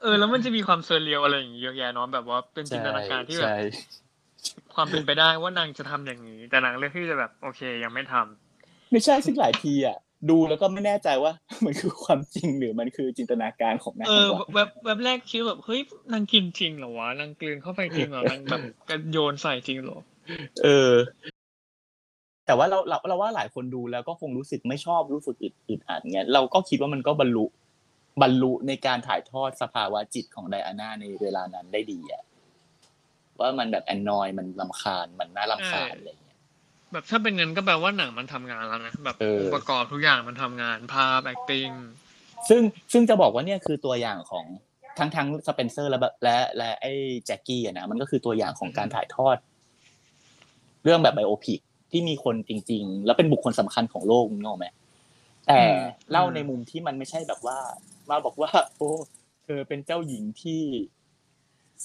[0.00, 3.58] เออแล้วมันจะมีความ surreal อะไรอย่างเงี้ยเยอะแยะเนาะแบบว่าเป็นจินตนาการที่แบบใช่
[4.74, 9.96] ความเป็นไปได้ว่านางจะทำอย่างนี้ แต่นางเลือกที่จะแบบโอเค ยังไม่ทำไม่ใช่ซึ่งหลายทีอะ
[10.30, 11.32] ดูแล้วก็ไม่แน่ใจว่า
[11.64, 15.80] มันคือความจริงหรือมันคือจินตนาการของนางเออวะแบบแบบแรกคิดแบบเฮ้ย
[16.12, 19.98] นางกินจริงเหรอวะนางกลืนเข้าไปจริงเหรอนางแบบกระโยนใส่จริงเหรอ
[20.64, 20.92] เออ
[22.46, 27.46] แต่ว่าเราเราเราว่าหลายคนดูแล้วก็คงรู้สึกไม่ชอบรู้สึกอึดอึดอัดเงี้ยเราก็คิดว่ามันก็บรรลุ
[28.22, 32.22] บรรลุในการถ่ายทอดสภาวะจิตของไดอาน่าในเวลานั้นได้ดีอะ
[33.40, 36.38] ว่ามันแบบแอนนอยมันลำคาญมันน่าลำคาญอะไรเงี้ย
[36.92, 41.74] แบบถ้าเป็นเงินก็แปลว่าหนังมันทำงานแล้วนะแบบเออองค์ประกอบทุกอย่างมันทำงานภาพ acting
[42.48, 44.44] ซึ่งซึ่งจะบอกว่าเนี่ยคือตัวอย่างของ
[44.98, 46.92] ทั้งทั้งสเปนเซอร์และแบบและและไอ้
[47.26, 49.36] แจ็คกี้อะนะมันก็คือตัวอย่างของการถ่ายทอด
[50.84, 54.66] เรื่องแบบไบโอพิกที่มีคนจริง ๆ แล้วเป็นบุคคลสำคัญของโลกนึกออกไหม
[55.46, 57.58] แต่อืมเล่าในมุมที่มันไม่ใช่แบบว่า
[58.10, 58.90] มาบอกว่า โอ้
[59.44, 60.60] เธอเป็นเจ้าหญิงที่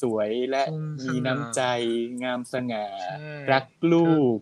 [0.01, 0.63] สวยและ
[1.05, 1.61] มีน้ำใจ
[2.23, 3.17] งามสง่าใช่
[3.51, 4.37] รักลูก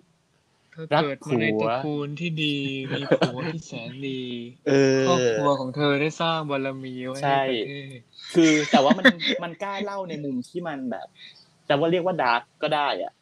[0.71, 2.55] เธอรักเกิดมาในผัวตระกูลที่ดี
[2.91, 4.23] มีผัวที่แสนดี
[4.67, 7.99] เออครอบครัวของเธอได้สร้างบารมีไว้ใช่ให้ประเทศ
[8.33, 9.05] คือแต่ว่ามัน
[9.43, 11.07] มันกล้าเล่าในมุมที่มันแบบ
[11.67, 13.13] แต่ว่าเรียกว่าดาร์กก็ได้อะ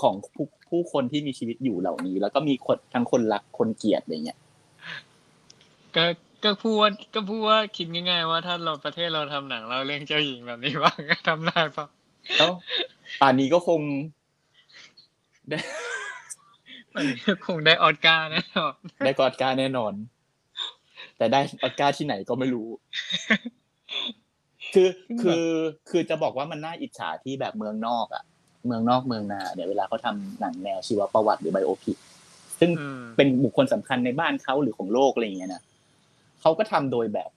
[0.00, 4.38] ของผู้ผู้คนที่มีชีวิตอยู่เหล่านี้ แล้วก็มีคนทั้งคนรักคนเกลียดอะไรเงี้ย
[5.96, 6.04] ก็
[6.44, 11.86] ก็พูดว่าก็พูดว่าคิดง่ายๆว่าถ้าเราประเทศเราทำหนังเราเรื่องเจ้าหญิงแบบนี้บ้างก็ทำได้ปะ
[12.38, 12.50] แล้ว
[13.20, 13.80] ป่านนี้ก็คง
[15.50, 15.58] ได้
[16.94, 17.06] มัน
[17.46, 19.92] คงได้ออสการ์แน่นอนได้ออสการ์แน่นอน
[21.16, 22.68] แต่ได้ออสการ์ที่ไหนก็ไม่รู้
[24.74, 24.88] คือ
[25.22, 25.46] คือ
[25.90, 28.24] คือจะบอกว่ามันน่าอิจฉาที่แบบเมืองนอกอะ
[28.66, 31.96] เมืองนอกเมืองนาเนี่ยเวลาเขาทำหนังแนวชีวประวัติหรือ biopic
[32.60, 35.62] ซึ่งอืมเป็นบุคคลสำคัญในบ้านเขาหรือของโลกอะไรอย่างเงี้ยนะ
[36.46, 37.30] เขาก็ทำโดยแบบ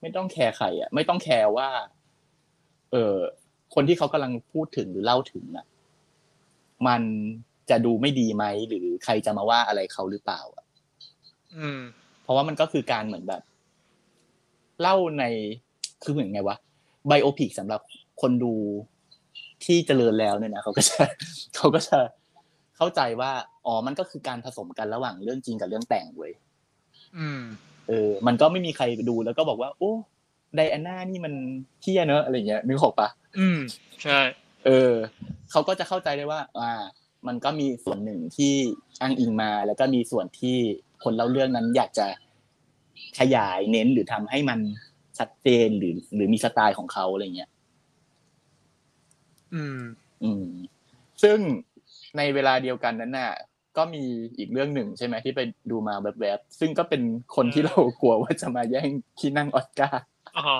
[0.00, 1.68] ไม่ต้องแคร์ใครอะ ไม่ต้องแคร์ว่า
[2.92, 3.16] เออ
[3.74, 5.66] คนที่เขากำลังพูดถึงหรือเล่าถึงอะ
[6.86, 7.02] มัน
[7.70, 10.64] จะดูไม่ดีไหมหรือใครจะมาว่าอะไรเขาหรือเปล่าอะ
[11.56, 11.80] อืม
[12.22, 13.42] เพราะว่ามันก็คือการเหมือนแบบ
[14.80, 15.24] เล่าใน
[16.02, 16.56] คือเหมือนไงวะ
[17.08, 17.80] ไบโอพิกสำหรับ
[18.20, 18.54] คนดู
[19.64, 21.02] ที่เจริญแล้วเนี่ยนะเขาก็จะ
[21.56, 21.98] เขาก็จะ
[22.76, 23.32] เข้าใจว่า
[23.66, 26.32] อ๋อ มันก็คือการผสมกันระหว่างเรื่องจริงกับเรื่องแต่งเว้ย
[27.18, 27.42] อืม
[27.88, 29.92] เออ มันก็ไม่มีใครดูแล้วก็บอกว่า โอ้
[30.56, 31.34] ไดอาน่านี่มัน
[31.80, 33.58] เที่ยเนอะอะไรเงี้ยนึกออกปะอืม
[34.02, 34.18] ใช่
[34.66, 34.92] เออ
[35.50, 36.72] เขาก็จะเข้าใจได้ว่า อ่า
[37.26, 38.54] มันก็มีส่วนหนึ่งที่
[39.00, 40.56] อ้างอิงมา แล้วก็มีส่วนที่
[41.04, 42.06] คนเล่าเรื่องนั้นอยากจะ
[43.18, 44.60] ขยายเน้นหรือทำให้มัน
[45.18, 47.50] ชัดเจนหรือ หรือมีสไตล์ของเขาอะไรเงี้ย
[49.54, 49.80] อืม
[50.22, 50.46] อืม
[51.22, 51.38] ซึ่ง
[52.16, 53.32] ในเวลาเดียวกันนั้นน่ะ
[53.76, 54.04] ก็มี
[54.38, 57.02] อีกเรื่องหนึ่งใช่ไหมที่ไปดูมาแบบแบบๆซึ่งก็เป็น
[57.36, 60.04] คนที่เรากลัวว่าจะมาแย่งที่นั่งออสการ์
[60.38, 60.56] อ๋อ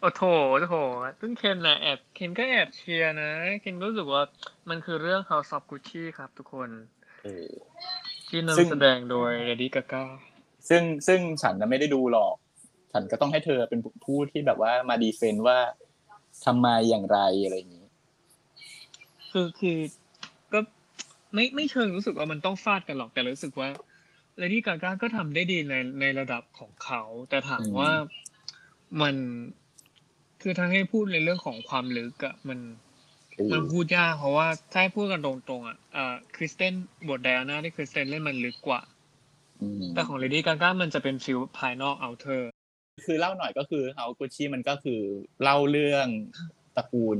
[0.00, 0.22] โอ้โถ
[0.62, 0.74] โถ
[1.20, 4.22] ซึ่งเคนนะแอบเคนก็แอบเชียร์นะเคนก็รู้สึกว่า
[4.68, 6.70] มันคือเรื่อง House of Gucci ครับทุกคน
[7.24, 7.50] เออ
[8.28, 10.02] ที่ซึ่งนำแสดงโดย Lady Gaga
[10.68, 12.34] ซึ่งซึ่งฉันน่ะไม่ได้ดูหรอก
[12.92, 15.58] ฉันก็ต้องให้เธอเป็นผู้ที่แบบว่ามาดีเฟนต์ว่า
[16.44, 17.86] ทำมาอย่างไรอะไรอย่างนี้
[19.30, 20.03] คือคือก็
[21.34, 23.68] ไม่ไม่เชิงรู้สึกว่ามันต้องฟาดกันหรอกแต่รู้สึกว่า
[24.40, 27.90] Lady Gaga ก็ทำได้ดีในในระดับของเขา แต่ถามอืมว่า
[29.02, 29.14] มัน
[30.42, 32.58] คือถ้าให้พูดในเรื่องของความลึกอะมัน
[33.36, 36.72] เออมันพูดยากเพราะว่าถ้าให้พูดกันตรงๆอะเอ่อคริสเตน
[37.08, 38.80] บทไดอาน่าที่คริสเตนเล่นมันลึกกว่า
[39.60, 42.42] อืมแต่ของ Lady Gaga มันจะเป็นฟิลภายนอกเอาเธอ
[43.06, 45.00] คือเล่าหน่อยก็คือเฮากุชชี่มันก็คือ
[45.42, 46.06] เล่าเรื่อง
[46.76, 47.18] ตระกูล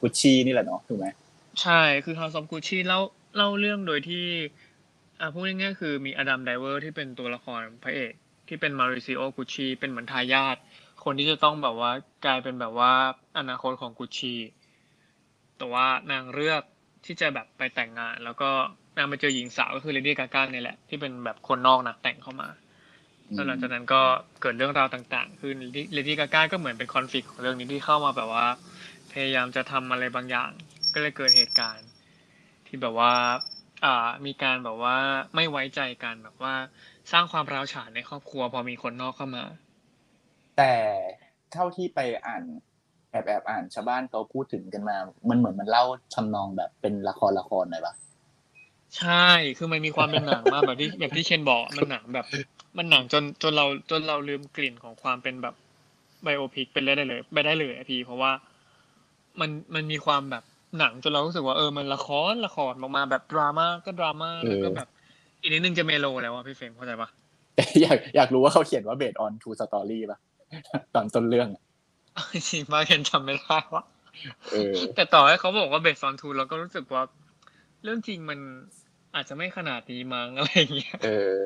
[0.00, 1.06] กุชชี่นี่แหละเนาะถูกไหม
[1.62, 3.00] ใช่คือ House of Gucci เล่า
[3.36, 4.26] เล่าเรื่องโดยที่
[5.20, 8.12] อ่าพูดง่ายๆคือมีอดัมไดรเวอร์ที่เป็นตัวละครพระเอก
[8.48, 10.56] ที่เป็น Maurizio Gucci เป็นเหมือนทายาท
[11.04, 11.90] คนที่จะต้องแบบว่า
[12.24, 12.92] กลายเป็นแบบว่า
[13.38, 14.34] อนาคตของกุชี
[15.58, 16.62] แต่ว่านางเลือก
[17.04, 18.50] ที่จะแบบไปแต่งงาน แล้วก็
[18.96, 22.48] นางไปเจอหญิงสาวก็คือเลดี้กาก้าเนี่ยแหละที่เป็นแบบคนนอกนะแต่งเข้ามา
[23.34, 24.00] แล้วหลังจากนั้นก็
[24.40, 25.52] เกิดเรื่องราวต่างๆ คือ
[25.92, 28.46] เลดี้กาก้าก็เหมือนเป็นคอนฟ lict ของเรื่องนี้ที่เข้ามาแบบว่า
[29.12, 30.50] พยายามจะทำอะไรบางอย่าง
[30.94, 31.87] ก็เลยเกิดเหตุการณ์
[32.68, 33.12] ที่แบบว่า
[33.84, 34.96] อ่ามีการแบบว่า
[35.34, 36.54] ไม่ไว้ใจกันแบบว่า
[37.12, 39.44] สร้างความร้าวฉานในครอบครัว พอมีคนนอกเข้ามา
[40.56, 40.72] แต่
[41.52, 42.42] เท่าที่ไปอ่าน
[43.10, 44.96] แอบแอบอ่านชาวบ้านเขาพูดถึงกันมา
[45.28, 47.94] มันเหมือนมันเล่าทำนองแบบเป็นละครละครหน่อยปะ
[48.98, 49.26] ใช่
[49.58, 52.26] คือมันมีความเป็นหนังมากแบบที่แบบที่เคนบอกมันหนังแบบ
[52.76, 55.54] มันหนังจนจนเราจนเราลืมกลิ่นของความเป็นแบบ
[56.22, 58.32] biopic เป็นได้เลยไปได้เลยอะพี่เพราะว่า
[59.40, 60.44] มันมันมีความแบบ
[60.78, 64.88] หนังจนเรารู้สึกว่าเออมันละครละครออกมาแบบดราม่าก็ดราม่าแล้วก็แบบ
[65.40, 67.08] อีกนิดนึงจะ melo แล้วอะพี่เฟรมเข้าใจปะ
[67.56, 70.18] แต่อยากอยากรู้ว่าเขาเขียนว่า based on true story ปะ
[70.94, 71.62] ตอนต้นเรื่องอะ
[72.32, 73.84] จริงๆมาเคนจำไม่ได้ว่า
[74.52, 77.02] เออแต่ต่อให้เขาบอกว่า based on true เราก็รู้สึกว่า
[77.84, 78.38] เรื่องจริงมัน
[79.14, 81.38] อาจจะไม่ขนาดนี้มั้งอะไรอย่างเงี้ยเออ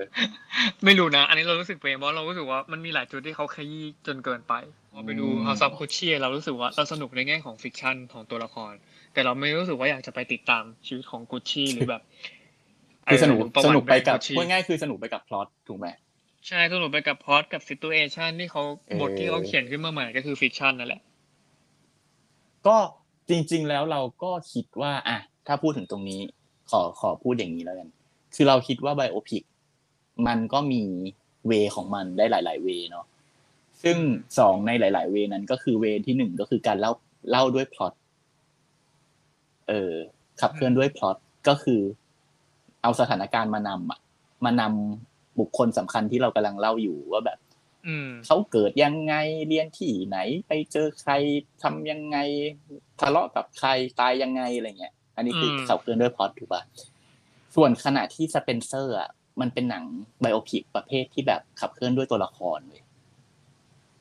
[0.85, 4.54] ไม่รู้นะ อันนี้เรารู้สึกไปเองเพราะเรารู้สึกว่ามันมีหลายจุดที่เขาขยี้จนเกินไป
[4.92, 8.72] พอไปดูอืม House of Gucci เรารู้สึกว่าเราสนุกในแง่ของ fiction ของตัวละคร
[9.12, 12.02] แต่เราไม่รู้สึกว่าอยากจะไปติดตามชีวิตของกุชชี่หรือแบบ
[13.07, 15.87] คือสนุกเประวัสตินุกไปกับแบรนด์ Gucci พูดง่ายๆคือสนุกไปกับพล็อตถูกไหม
[16.48, 21.02] ใช่สนุกไปกับพล็อตกับ situation ที่เขาเออบทที่เขาเขียนขึ้นมาใหม่ก็คือ fiction นั่นแหละ
[22.66, 22.76] ก็
[23.28, 26.20] จริง ๆ แล้วเราก็คิดว่าอะถ้าพูดถึงตรงนี้
[26.70, 27.88] ขอขอพูดอย่างนี้แล้วกัน
[28.35, 29.42] คือเราคิดว่าไบโอพิก
[30.26, 30.83] มันก็มี
[31.46, 33.07] เวของมันได้หลาย ๆ เวเนาะ
[33.85, 33.97] ซึ่ง
[34.38, 36.92] สองในหลาย ๆ เวนั้นก็คือเวที่หนึ่งก็คือการเล่า
[37.31, 37.92] เล่าด้วยพล็อต
[39.68, 39.92] เออ
[40.40, 41.16] ขับเคลื่อนด้วยพล็อต
[41.49, 41.81] ก็คือ
[42.83, 44.01] เอาสถานการณ์มานำอะ
[44.45, 47.38] มานำบุคคลสำคัญที่เรากำลังเล่าอยู่ว่าแบบ
[47.87, 49.14] อืมเขาเกิดยังไง
[49.49, 50.18] เรียนที่ไหน
[50.49, 51.12] ไปเจอใคร
[51.62, 52.18] ทำยังไง
[53.01, 53.68] ทะเลาะกับใคร
[54.01, 56.62] ตายยังไงอะไรเงี้ย อันนี้คืออืมขับเคลื่อนด้วยพล็อตถูกป่ะ
[57.55, 59.85] ส่วนขณะที่สเปนเซอร์อะมันเป็นหนัง
[60.20, 62.82] biopic ประเภทที่แบบขับเคลื่อนด้วยตัวละครเลย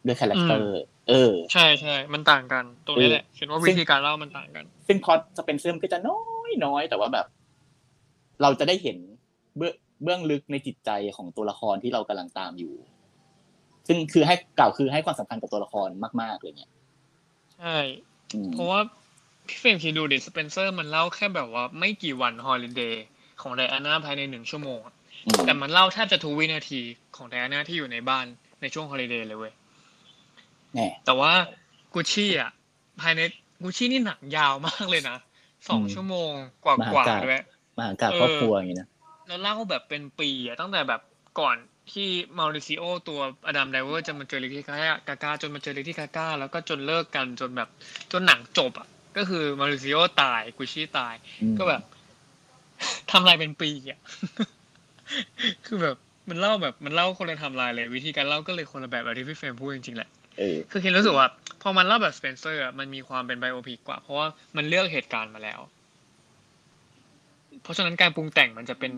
[0.05, 7.25] ด้วย character เออ ใช่ใช่มันต่างกัน ตรงนี้แหละเห็นว่าวิธีการเล่ามันต่างกัน ซึ่งพล็อตสเปนเซอร์มันก็จะน้อยน้อยแต่ว่าแบบ
[8.41, 8.97] เราจะได้เห็น
[9.57, 12.73] เบื้องเบื้องลึกในจิตใจของตัวละครที่เรากำลังตามอยู่
[13.87, 15.89] ซึ่งคือให้กล่าวคือให้ความสำคัญกับตัวละคร
[16.21, 16.69] มากๆเลยเนี่ย
[17.57, 17.77] ใช่
[18.33, 18.79] อืมเพราะว่า
[19.47, 23.05] พี่เฟรมคิดดูดิสเปนเซอร์มันเล่าแค่แบบว่าไม่กี่วัน holiday
[23.41, 24.95] ของไดอาน่าภายในหนึ่งชั่วโมงอะ
[25.27, 26.81] อืมแต่มันเล่าแทบจะทุกวินาที
[27.15, 28.25] ของไดอาน่าที่อยู่ในบ้าน
[28.61, 29.53] ในช่วง holiday เลยเว้ย
[30.75, 31.31] แน่แต่ว่า
[31.93, 32.51] กุชชี่อะ
[33.01, 33.21] ภายใน
[33.63, 35.17] กุชชี่นี่หนังยาวมากเลยนะ
[35.69, 36.31] สองชั่วโมง
[36.65, 37.39] กว่ากว่าๆด้วย
[37.77, 38.89] มหากาพย์ครอบครัวอย่างนี้นะ
[39.27, 41.01] แล้วเล่าแบบเป็นปีอะตั้งแต่แบบ
[41.39, 41.55] ก่อน
[41.91, 47.69] ที่มาริซิโอตัวอดัมไดเวอร์จะมาเจอเลดี้กาก้าจนมาเจอเลดี้กาก้าแล้วก็จนเลิกกันจนแบบ
[48.11, 51.81] จนหนังจบอะก็คือมาริซิโอตายกุชชี่ตายอืมก็แบบ
[53.11, 53.99] ทำลายเป็นปีอะ
[55.65, 55.95] คือแบบ
[56.29, 60.20] มันเล่าแบบมันเล่าคนละไทำลายเลย วิธีการเล่าก็เลยคนละแบบแบบที่พี่เฟรมพูดจริงๆแหละเออ
[60.71, 61.27] คือเคนรู้สึกว่า
[61.61, 65.59] พอมันเล่าแบบสเปนเซอร์อะมันมีความเป็น biopic กว่า เพราะว่ามันเลือกเหตุการณ์มาแล้ว
[67.63, 68.91] เพราะฉะนั้นการปรุงแต่งมันจะเป็น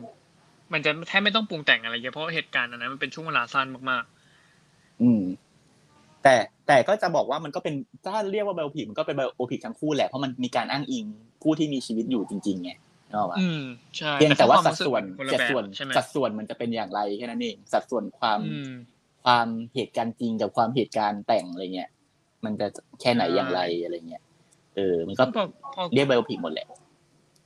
[0.74, 4.04] มันจะแทบไม่ต้องปรุงแต่งอะไรเยอะเพราะว่าเหตุการณ์อันนั้นมันเป็นช่วงเวลาสั้นมาก
[5.02, 5.24] อืม
[6.24, 6.36] แต่
[6.68, 11.06] แต่ก็จะบอกว่ามันก็เป็นถ้าเรียกว่า biopic มันก็เป็น biopic ทั้งคู่แหละเพราะมันมีการอ้างอิง
[11.42, 12.72] ผู้ที่มีชีวิตอยู่จริงๆไง
[13.10, 13.62] นึกออกปะๆอืม
[13.98, 18.72] ใช่เพียงแต่ว่าคสัมดรู้สึกส่วนมัคนละสัดแบบส่วนใช่ไหมสัดส่วนมันจะเป็นอย่างไรแค่นั้นเองสัดส่วนความอืม
[19.26, 21.90] ความเหตุการณ์จริงกับความเหตุการณ์แต่งอะไรเงี้ย
[22.46, 22.68] มันจะ
[23.02, 24.24] แค่ไหนใช่อย่างไรอะไรเงี้ย
[24.76, 25.44] เออ มันก็พอ
[25.76, 26.68] พอเรียก biopic หมดแหละ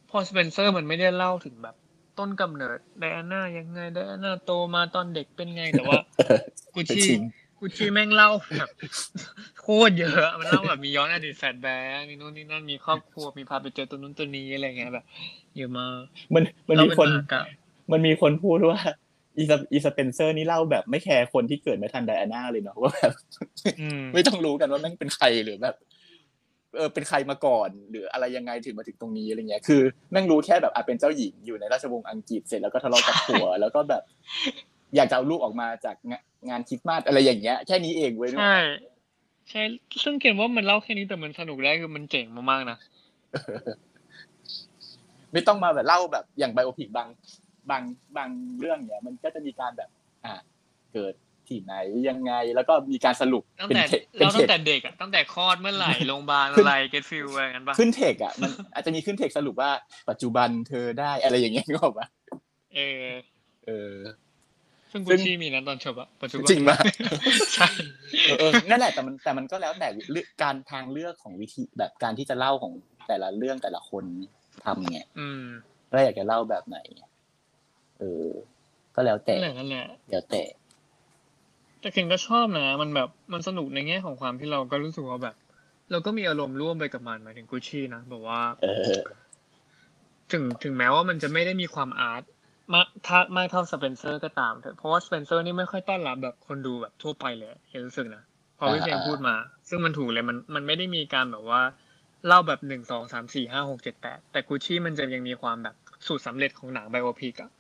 [0.10, 1.76] พอสเปนเซอร์มันไม่ได้เล่าถึงแบบ
[2.20, 6.00] ต้นกำเนิดไดอาน่ายังไงไดอาน่าโตมาตอนเด็กเป็นไงแต่ว่า
[6.76, 7.20] กุชชี่จริง
[7.60, 8.70] กุชชี่แม่งเล่าแบบ
[9.62, 15.06] โคตรเยอะมันเล่าแบบมีย้อนอดีต flashback มีนู่นนี่นั่นมีครอบครัวมีพาไปเจอตัวนู้นตัวนี้อะไรเงี้ยแบบ
[15.58, 15.98] เยอะมาก
[16.34, 17.52] มันมันเล่ามีเป็นคนมหากาพย์
[17.92, 18.80] มันมีคนพูดว่า
[19.38, 23.14] อีสอีสเปนเซอร์นี่เล่าแบบไม่แคร์คนที่เกิดไม่ทันไดอาน่าเลยเนาะว่าแบบ
[23.82, 25.76] อืมไม่ต้องรู้กันว่าแม่งเป็นใครหรือแบบ
[26.76, 34.04] เออเป็นใครมาก่อน หรืออะไรยังไงถึงมาถึงตรงนี้อะไรเงี้ยคือแม่งรู้แค่แบบอาจเป็นเจ้าหญิงอยู่ในราชวงศ์อังกฤษเสร็จแล้วก็ทะเลาะกับผัว แล้วก็แบบ
[34.96, 38.58] อยากจะเอาลูกออกมาจากงะงานคริสต์มาสอะไรอย่างเงี้ยแค่นี้เองเว้ยใช่
[39.50, 39.64] ใช่
[40.04, 42.78] ซึ่งเขียนว่ามันเล่าแค่นี้แต่มันสนุกได้คือมันเจ๋งมากๆนะ
[45.34, 47.08] ไม่ต้องมาแบบเล่าแบบอย่างไบโอพิกบาง
[47.72, 47.84] บาง
[48.18, 49.90] บางเรื่องเนี้ยมันก็จะมีการแบบ
[50.26, 50.34] อ่า
[50.94, 51.14] เกิด
[51.48, 51.74] ที่ไหน
[52.10, 59.72] ยังไง แล้วก็มีการสรุปตั้งเป็นแต่เทเป็เรานเทตั้คงแต่เด็กอะตั้งแต่คลอดเมื่อไหร่โรงพยาบาลขึ้นอะไรเก็ตฟิลอะไรกันปะขึ้นเทคอะมันอาจจะมีขึ้นเทคสรุปว่า
[60.10, 62.08] ปัจจุบันเธอได้อะไรอย่างเงี้ยนึกออกปะ
[62.76, 63.06] เออ
[63.66, 63.94] เออ
[64.92, 66.78] ซึ่งซึ่กุชงชี่มีนะตอนจบอะปัจจุบันจริงปะ
[67.56, 67.70] ใช่
[68.26, 72.74] เออเออนั่นแหละแต่มันแต่มันก็แล้วแต่เลือกการทางเลือกของวิธีแบบการที่จะเล่าของ
[73.08, 74.04] แต่ละเรื่องแต่ละคน
[74.66, 75.44] ทำไงอืม
[75.92, 76.78] ว่าอยากจะเล่าแบบไหน
[78.00, 78.30] เออ
[78.96, 80.44] ก็แล้วแต่นั่นแหละนั่นแหละแล้วแต่
[81.82, 85.36] แต่เคนก็ชอบนะ มันแบบมันสนุกในแง่ของความที่เราก็รู้สึกว่าแบบ
[85.92, 88.96] เราก็มีอารมณ์ร่วมไปกับมันหมายถึงกุชชี่นะแบบว่า เออ
[90.32, 92.24] ถึงถึงแม้ว่ามันจะไม่ได้มีความอาร์ต
[92.74, 98.24] มากถ้ามากเท่าสเปนเซอร์ก็ตามเถอะเพราะว่าสเปนเซอร์นี่ไม่ค่อยต้อนรับแบบคนดูแบบทั่วไปเลยเห็นรู้สึกนะ
[98.58, 99.36] พอพี่อ่าเพลงอ่าพูดมา
[99.70, 101.62] ซึ่งมันถูกเลยมันมันไม่ได้มีการแบบว่า
[102.28, 105.76] เล่าแบบหนึ่งสองสามสี่ห้าหกเจ็ดแปดแต่กุชชี่มันจะยังมีความแบบ
[106.08, 107.52] สูตรสำเร็จของหนังไบโอพิกอะ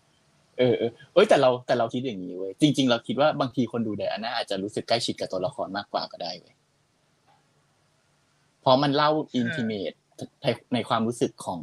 [0.57, 6.55] เออเออเอ้ยแต่เราแต่เราคิดอย่างนี้เว้ยจริง ๆ เราคิดว่าบางทีคนดูไดอาน่าอาจจะรู้สึกใกล้ชิดกับตัวละครมากกว่าก็ได้เว้ย
[8.61, 9.91] เพราะมันเล่าอินทิเมต
[10.41, 11.61] ในในความรู้สึกของ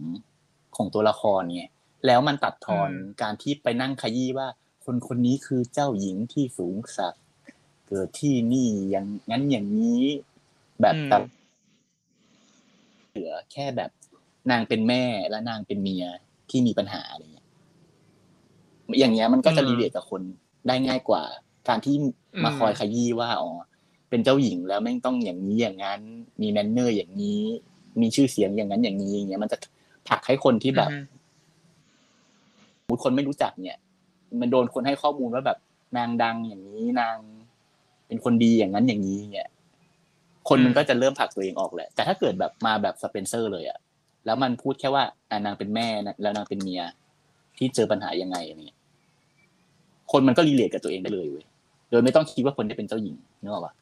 [0.77, 1.65] ของตัวละครไง
[2.07, 2.91] แล้วมันตัดทอน
[3.23, 4.49] การที่ไปนั่งขยี้ว่า
[4.85, 7.23] คนคนนี้คือเจ้าหญิงที่สูงศักดิ์
[7.89, 10.03] เกิดที่นี่อย่างงั้นอย่างนี้
[10.81, 11.17] แบบอืมแต่
[13.11, 13.91] เหลือแค่แบบ
[14.51, 16.07] นางเป็นแม่และนางเป็นเมีย
[16.51, 17.44] ที่มีปัญหาอะไรเงี้ย
[18.99, 20.23] อย่างเงี้ยมันก็จะ relate กับคน
[20.67, 21.23] ได้ง่ายกว่า
[21.69, 21.95] การที่
[22.45, 23.51] มาคอยขยี้ว่าอ๋อ
[24.11, 26.01] เป็นเจ้าหญิงแล้วแม่งต้องอย่างนี้อย่างนั้น
[26.41, 27.41] มี manner อย่างนี้
[28.01, 29.59] มีชื่อเสียงอย่างนั้นอย่างนี้อย่างเงี้ยมันจะ
[30.09, 31.15] ผลักให้คนที่แบบอือฮึ
[32.81, 33.77] สมมุติคนไม่รู้จักเนี่ย
[34.41, 35.59] มันโดนคนให้ข้อมูลว่าแบบ
[35.97, 37.17] นางดังอย่างนี้นาง
[38.07, 39.49] เป็นคนดีอย่างนั้นอย่างนี้เนี่ย
[40.49, 43.79] คนมันก็จะเริ่มผลักตัวเองออกแหละ แต่ถ้าเกิดแบบมาแบบสเปนเซอร์เลยอะ
[44.25, 46.83] แล้วมันพูดแค่ว่าอ่านางเป็นแม่นะแล้วนางเป็นเมีย
[47.59, 48.79] ที่เจอปัญหายังไงอะไรเงี้ย
[50.13, 51.45] คนมันก็รีเลทกับตัวเองได้เลยเว้ย
[51.91, 53.75] โดยไม่ต้องคิดว่าคนที่เป็นเจ้าหญิงนึกออกปะ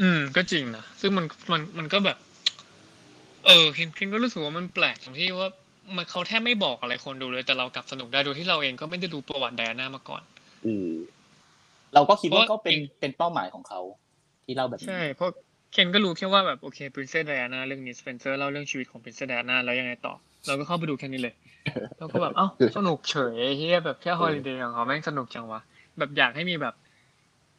[0.00, 2.18] อืม ก็จริงนะซึ่งมันมันมันก็แบบ
[3.46, 5.50] เออเคนเคนก็รู้สึกว่ามันแปลกตรงที่ว่า
[5.96, 10.22] มันเขาแทบไม่บอกอะไรคนดูเลย แต่เรากลับสนุกได้โดยที่เราเองก็ไม่ได้ดูประวัติไดอาน่ามาก่อน
[10.64, 10.92] เออ
[11.94, 13.80] เราก็คิดว่าเพราะก็เป็นอีกเป็นเป้าหมายของเขา
[14.44, 15.30] ที่เล่าแบบนี้ใช่เพราะ
[15.72, 20.14] เคนก็รู้แค่ว่าแบบโอเค Princess Diana เรื่องนี้ Spencer เล่าเรื่องชีวิตของ Princess Diana แล้วยังไงต่อ
[20.46, 21.34] เราก็เข้าไปดูแค่นี้เลย
[21.98, 25.60] แล้วก็แบบเอ้าสนุกเฉยไอ้เฮียแบบแค่ฮอลิเดย์ของเขาแม่งสนุกจังวะ
[25.98, 26.74] แบบอยากให้มีแบบ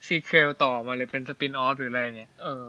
[0.08, 2.64] ซีเคลต่อมาเลยเป็นสปินออฟหรืออะไรเนี่ยเออ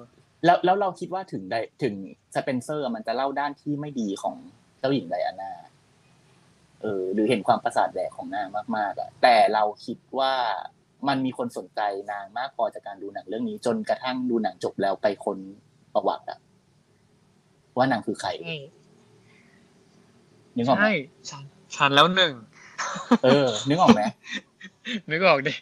[0.44, 1.94] แล้วแล้วเราคิดว่าถึงไดถึง
[2.36, 4.36] สเปนเซอร์มันจะเล่าด้านที่ไม่ดีของ
[4.78, 5.52] เจ้าหญิงไดอาน่า
[6.82, 10.32] เออ หรือเห็นความประสาทแดกของนางมากๆอะแต่เราคิดว่า
[11.08, 11.80] มันมีคนสนใจ
[12.12, 15.38] นางมากพอจากการดูหนังเรื่องนี้จนกระทั่งดูหนังจบแล้วไปคน
[15.94, 16.38] ประวัติอะ
[17.76, 18.58] ว่านางคือใครใช่
[20.56, 20.92] นึกออกไหมใช่
[21.30, 21.44] ฉัน
[21.76, 22.32] ฉันแล้วหนึ่ง
[23.24, 24.00] เออ นึกออกไหม
[25.10, 25.52] นึกออกดิ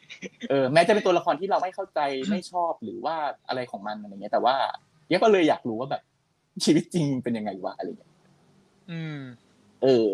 [0.51, 3.17] เออแม้จะเป็นตัวละครที่เราไม่เข้าใจไม่ชอบหรือว่า
[3.49, 4.57] อะไรของมันอะไรเงี้ยแต่ว่า
[5.09, 6.03] เนี้ยก็เลยอยากรู้ว่าแบบ
[6.65, 8.13] ชีวิตจริงเป็นยังไงวะอะไรเงี้ย
[8.91, 9.21] อืม
[9.83, 10.09] เออ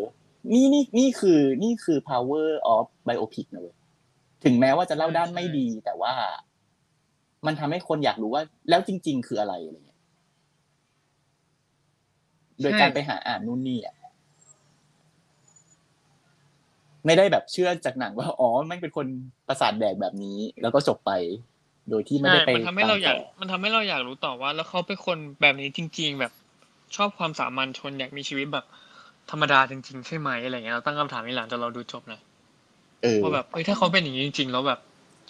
[0.52, 3.76] นี่นี่นี่คือนี่คือ power of biopic นะเว้ย
[4.44, 6.14] ถึงแม้ว่าจะเล่าด้านใช่ไม่ดี แต่ว่า
[7.46, 10.00] มันทำให้คนอยากรู้ว่า แล้วจริง ๆ คืออะไรอะไรเงี้ย
[12.60, 13.96] โดยการไปหาอ่านนู่นนี่อะ
[17.06, 19.06] ไม่ได้แบบเชื่อจากหนังว่าอ๋อแม่งเป็นคน
[19.48, 21.10] ประสาทแดกแบบนี้ แล้วก็จบไป
[21.90, 26.32] โดยที่ไม่ใช่ได้ไปมันทำให้เราอยากตมต่มันทำให้เราอยากรู้ต่อว่า แล้วเขาเป็นคนแบบนี้จริง ๆ แบบ
[26.96, 28.64] ชอบความสามัญชนอยากมีชีวิตแบบ
[29.30, 32.20] ธรรมดาจริง ๆ ใช่ไหมอะไรเงี้ยเราตั้งคำถามนี้หลังจากเราดูจบนะ
[33.02, 34.80] เออว่าแบบเอ้ยถ้าเขาเป็นอย่างนี้จริง ๆ แล้วแบบ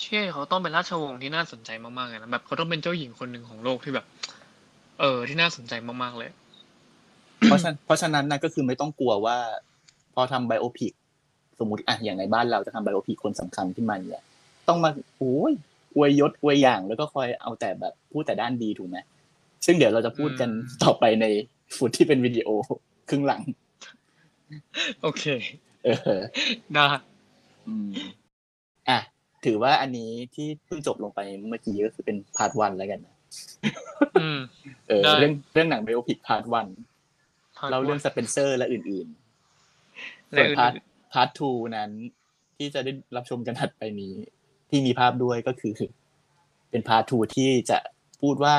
[0.01, 4.07] เชื่อเขาต้องเป็นราชวงศ์ที่น่าสนใจมากๆเลยนะแบบเขาต้องเป็นเจ้าหญิงคนหนึ่งของโลกที่แบบ
[5.01, 6.31] เออที่น่าสนใจมากๆเลย
[7.45, 9.37] เพราะฉะนั้นเพราะฉะนั้นนะก็คือไม่ต้องกลัวว่า
[10.15, 10.93] พอทำไบโอพิก
[11.61, 14.25] สมมติอะอย่างในบ้านเราจะทำไบโอพิกคนสำคัญขึ้นมาเนี่ย
[14.69, 15.53] ต้องมาโอ้ย
[15.97, 18.99] อวยยศอวยอย่างแล้วก็คอยเอาแต่แบบพูดแต่ด้านดีถูกไหม
[19.67, 21.27] ซึ่งเดี๋ยวเราจะพูดกันอืมต่อไปใน
[21.77, 22.49] ฟุตที่เป็นวิดีโอ
[23.09, 23.43] ครึ่งหลัง
[25.03, 25.25] โอเค
[25.85, 26.19] เออ
[26.75, 26.87] ได้
[27.67, 27.89] อืม
[28.89, 28.99] อะ
[29.45, 33.17] ถือว่าอันนี้ที่เพิ่งจบลงไปเมื่อกี้ก็คือเป็น part one แล้วกันนะ
[34.21, 34.39] อืม
[34.89, 36.67] เออได้เรื่องเรื่องหนัง biopic part one
[37.57, 40.73] part เราเรื่อง one สเปนเซอร์และอื่นๆและส่วนอื่น part
[41.13, 41.91] part two นั้น
[42.57, 44.15] ที่จะได้รับชมกันถัดไปนี้
[44.71, 45.73] ที่มีภาพด้วยก็คือ
[46.71, 47.79] เป็น part two ที่จะ
[48.21, 48.57] พูดว่า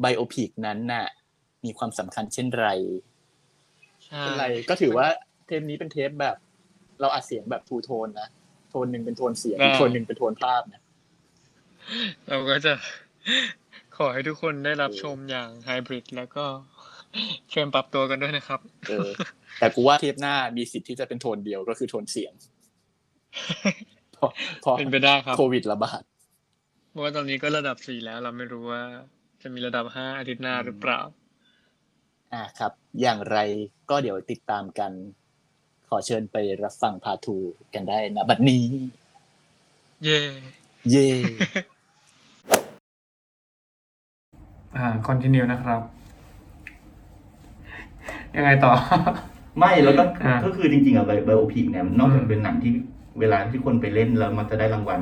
[0.00, 1.06] biopic นั้นน่ะ
[1.64, 2.68] มีความสำคัญเช่นไร
[4.04, 5.06] ใช่เช่นไรก็ถือว่า
[5.46, 6.36] เทปนี้เป็นเทปแบบ
[7.00, 8.28] เราอัดเสียงแบบทูโทนนะ
[8.70, 10.82] โทนหนึ่งเป็นโทนเสียงอีกโทนหนึ่งเป็นโทนภาพนะ
[12.26, 12.74] เราก็จะ
[13.96, 16.44] ขอให้ทุกคนได้รับชมอย่างไฮบริดแล้วก็
[17.50, 19.08] เชิญปรับตัวกันด้วยนะครับ เออ
[19.58, 22.32] แต่กูว่าเทปหน้ามีสิทธิ์ที่จะเป็นโทนเดียวก็คือโทนเสียง
[24.12, 24.30] เพราะ
[24.62, 26.02] เพราะเป็นไปได้ครับโควิดระบาด
[26.90, 28.82] เพราะว่าตอนนี้ก็ระดับสี่แล้ว เราไม่รู้ว่า
[29.42, 31.00] จะมีระดับห้าอาทิตย์หน้าหรือเปล่า
[32.32, 33.38] อ่าครับ อย่างไร
[33.90, 34.92] ก็เดี๋ยวติดตามกัน
[35.88, 37.36] ขอเชิญไปรับฟังพาทู
[37.74, 38.64] กันได้นะบัดนี้
[40.04, 40.20] เย่
[40.90, 41.08] เย่
[44.76, 45.80] อ่า continue นะครับ
[48.36, 48.72] ยังไงต่อ
[49.58, 52.72] ไม่แล้วก็อ่าก็คือจริงๆอะไบโอพิกเนี่ยนอกจาอืกมเป็นหนังที่
[53.20, 55.00] เวลาที่คนไปเล่นแล้วมันจะได้รางวัล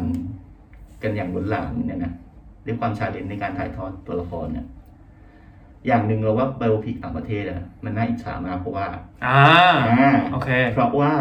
[1.03, 2.13] กันอย่างล้นหลามเนี่ยนะ
[2.67, 4.67] ด้วยความ challenge ในการถ่ายทอดตัวละครเนี่ย
[5.87, 8.87] อย่างหนึ่งเราว่า biopic ต่างประเทศอะมันน่าอิจฉามากเพราะว่า
[9.27, 9.41] อ่า
[9.89, 11.13] อ่าโอเค เพราะว่า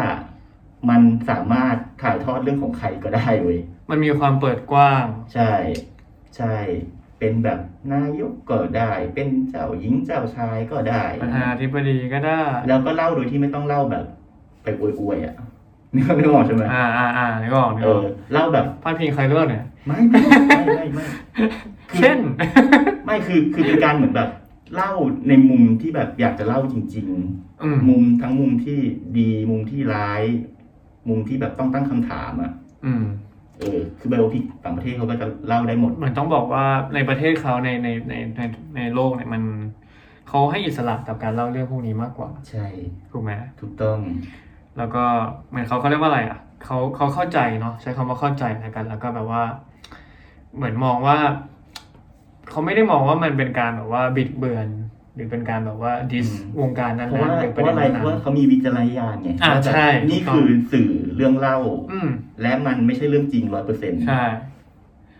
[0.90, 3.58] มันสามารถถ่ายทอดเรื่องของใครก็ได้เว้ย
[3.90, 5.04] มันมีความเปิดกว้าง
[5.34, 5.52] ใช่
[6.36, 6.56] ใช่
[7.22, 7.60] เป็นแบบ
[7.94, 14.04] นายกก็ได้ เป็นเจ้าหญิงเจ้าชายก็ได้ประธานาธิบดีก็ได้ แล้วก็เล่าโดยที่ไม่ต้องเล่าแบบ
[14.62, 15.34] ไปอวยๆอะ
[15.94, 21.04] นึกนึกออกใช่ไหมอ่าอ่าอ่านี่ก็ออกนี่เอก็อออกเล่าแบบพาดพิงใครเรื่องเนี่ยไม่ไม่ไม่ไม่ไม่
[21.90, 22.18] คือเช่น
[23.04, 24.28] ไม่คือคือเป็นการเหมือนแบบ
[24.74, 24.92] เล่า
[25.28, 27.06] ในมุมที่แบบอยากจะเล่าจริง
[27.62, 28.78] อืมๆ มุมทั้งมุมที่
[29.18, 30.22] ดีมุมที่ร้าย
[31.08, 32.52] มุมที่แบบต้องตั้งคำถามอะ
[32.84, 33.02] อืม
[33.62, 38.40] เออคือไบโอพิกต่างประเทศเขาก็จะเล่าได้หมด เหมือนต้องบอกว่าในประเทศเขาในในในใน
[38.76, 39.42] ในโลกเนี่ยมัน
[40.28, 42.66] เขาให้อิสระกับการเล่าเรื่องพวกนี้มากกว่า ใช่
[43.12, 43.98] ถูกไหมถูกต้อง
[44.78, 45.04] แล้วก็
[45.48, 49.42] เหมือนเขาเขาเรียกว่าอะไรอะเขาเขาเข้าใจเนาะใช้คำว่าเข้าใจแล้วกัน แล้วก็แบบว่า
[50.56, 51.16] เหมือนมองว่า
[52.50, 54.68] เขาไม่ได้มองว่ามันเป็นการแบบว่าบิดเบือน
[55.14, 61.58] หรือเป็นการแบบว่าดิสอืมวงการนั้นเพราะว่าๆหรือเพประราะเด็นอะไรเพนั้ราะว่านๆเขามีวิจารณญาณไงอ่าว่าแบบใช่นี่ถูกต้องคือสื่อเรื่องเล่า
[61.92, 62.08] อืม
[62.42, 64.24] และมันไม่ใช่เรื่องจริงร้อยเปอร์เซ็นต์ใช่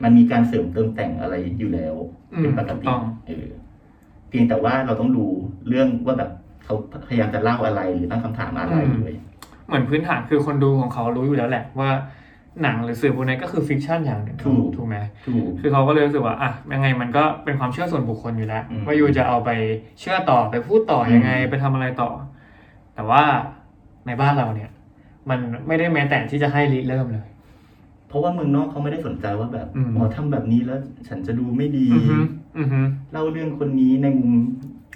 [0.03, 1.95] มันมีการเสริมเติมแต่งอะไรอยู่แล้ว
[2.33, 3.49] อืมเป็นปกถูติกต้องเออ
[4.29, 5.25] เพียงแต่ว่าเราต้องดู
[5.69, 6.31] เรื่องว่าแบบ
[6.65, 6.75] เขา
[7.09, 9.15] พยายามจะเล่าอะไรหรือตั้งคำถามอะไรเลย
[9.67, 11.91] เหมือนพื้นฐานคือคนดูของเขารู้อยู่แล้วแหละว่า
[12.63, 14.97] หนังหรือสื่อพวกนี้ก็คือฟิกชันอย่างหนึ่งถูกถูกไหม
[15.27, 19.51] ถูกคือเขาก็เลยรู้สึกว่าอะยังไงมันก็เป็นความเชื่อส่วนบุคคลอยู่แล้วอืมว่ายูจะเอาไป
[20.01, 22.11] เชื่อต่อไปพูดต่อยังไงอืมไปทำอะไรต่อ
[22.95, 23.23] แต่ว่า
[24.07, 24.71] ในบ้านเราเนี่ย
[25.29, 27.29] มันไม่ได้แม้แต่ที่จะให้ริเริ่มเลย
[28.09, 30.79] เพราะว่าเมืองนอกเขาไม่ได้สนใจว่าแบบอืมอ๋อทำแบบนี้แล้ว
[31.09, 32.17] ฉันจะดูไม่ดีอือฮึ
[32.59, 32.81] อือฮึ
[33.13, 34.33] เล่าเรื่องคนนี้ในมุม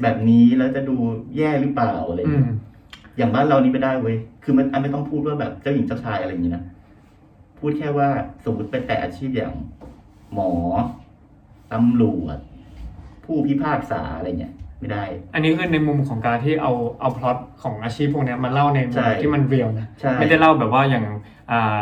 [0.03, 0.97] แบบนี้แล้วจะดู
[1.37, 2.55] แย่หรือเปล่าอะไรอืเงี้มย
[3.17, 6.65] อย่างบ้านเรานี่ไม่ได้เว้ยคือมันอันไม่ต้องพูดว่าแบบเจ้าหญิงเจ้าชายอะไรอย่างนี้นะ
[7.69, 8.11] พูดแค่ว่า
[8.45, 9.55] สมมติไปแต่อาชีพอย่าง
[10.35, 10.51] หมอ
[11.73, 12.39] ตำรวจ
[13.25, 15.05] ผู้พิพากษาอะไรเงี้ยไม่ได้
[15.35, 21.05] อันนี้คือในมุมของการที่เอาเอาพล็อตของอาชีพพวกเนี้ยมาเล่าในมุใช่มที่มันเรียลนะ ใช่ ไม่ได้เล่าแบบว่าอย่าง
[21.51, 21.79] อ่า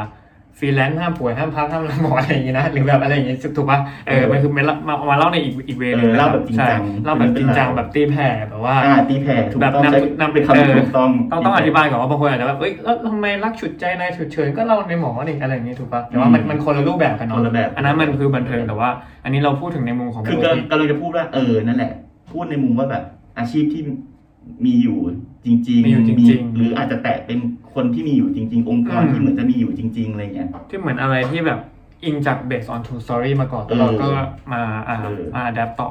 [0.59, 18.89] ฟรีแลนซ์ห้ามป่วยห้ามพักห้ามลาหมออะไรอย่างงี้นะหรือแบบอะไรอย่างงี้ถูกปะเออมันคือมามามาเล่าในอีกอีกเวเอนึงอนะเล่าแบบจริงใช่จังเล่าแบบจริงจังแบบตีแผ่แบบว่าอ่าตีแผ่ถูกแบบต้องนำใช้นำเป็นคำเอที่อถูกต้องต้องต้องอธิบายก่อนว่าบางคนอาจจะแบบเอ้ยแล้วทำไมรักฉุดใจนายฉุดเฉินก็เล่าในหมอนี่อะไรอย่างงี้ถูกปะแต่ว่ามันมันคนละรูปแบบกันเนาะคนละแบบอันนั้นมันคือบันเทิงแต่ว่า
[19.25, 21.93] อันนี้เราพูดถึงในมุมของคือโปรกำลังตีนกำลังจะพูดว่าเออนั่นแหละ
[22.33, 23.05] พูดในมุมว่าแบบ
[23.39, 23.83] อาชีพที่
[24.65, 24.99] มีอยู่
[25.45, 27.39] จริงมีอยู่จมีริงหรืออาจจะแตะเป็น
[27.75, 31.61] คนที่มีอยู่จริง ๆ องค์กรอืมที่เหมือนจะมีอยู่จริง ๆอะไรเงี้ยๆที่เหมือนอะไรที่แบบ
[32.05, 34.09] อิงจาก based on true story มาก่อนเออเราก็
[34.53, 35.91] มาอ่าเออ มา adapt ต่อ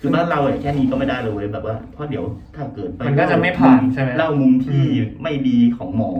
[0.00, 2.24] คือบ้านเราเนี่ยแค่นี้ก็ไม่ได้เลยเว้ยแบบว่าเพราะเดี๋ยว
[2.56, 6.12] ถ้าเกิดปมันก็จะไม่ผ่านใช่ไหมเล่ามุมที่อืมไม่ดีของหมอ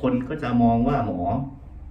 [0.00, 1.18] คนก็จะมองว่าหมอ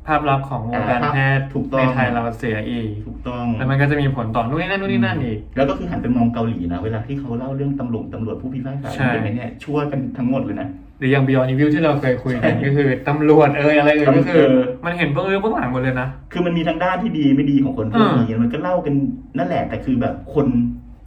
[0.07, 10.67] ภาพลักษณ์ของวงการอ่าแพทย์ถูกต้องในไทยเราเสียอีกถูกต้องแล้วมันก็จะมีผลต่อนู่นนี่นั่นนู่นนี่นั่นอีก แล้วก็คือหันไปมองเกาหลีนะ เวลาที่เขาเล่าเรื่องตำรวจตำรวจผู้พิพากษาใช่เป็นไงเนี่ยชั่วกันทั้งหมดเลยนะ
[10.99, 18.93] หรืออย่าง Beyond Review ที่เราเคยคุยกันใช่ก็คือตำรวจเอยอะไรเอยก็คือเออมันเห็นเบื้องลึกเบื้องหลังหมดเลยนะ คือมันมีทั้งด้านที่ดีไม่ดีของคนพวกนี้มันก็เล่ากัน
[19.37, 20.47] นั่นแหละแต่คือแบบคน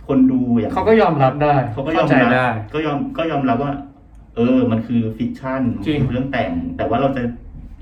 [0.07, 3.73] คนดูอย่างเขาก็ยอมรับได้เขาก็ยอมใจรับได้ก็ยอมก็ยอมรับว่า
[4.37, 7.23] เออ มันคือฟิกชันจริงเรื่องแต่ง แต่ว่าเราจะ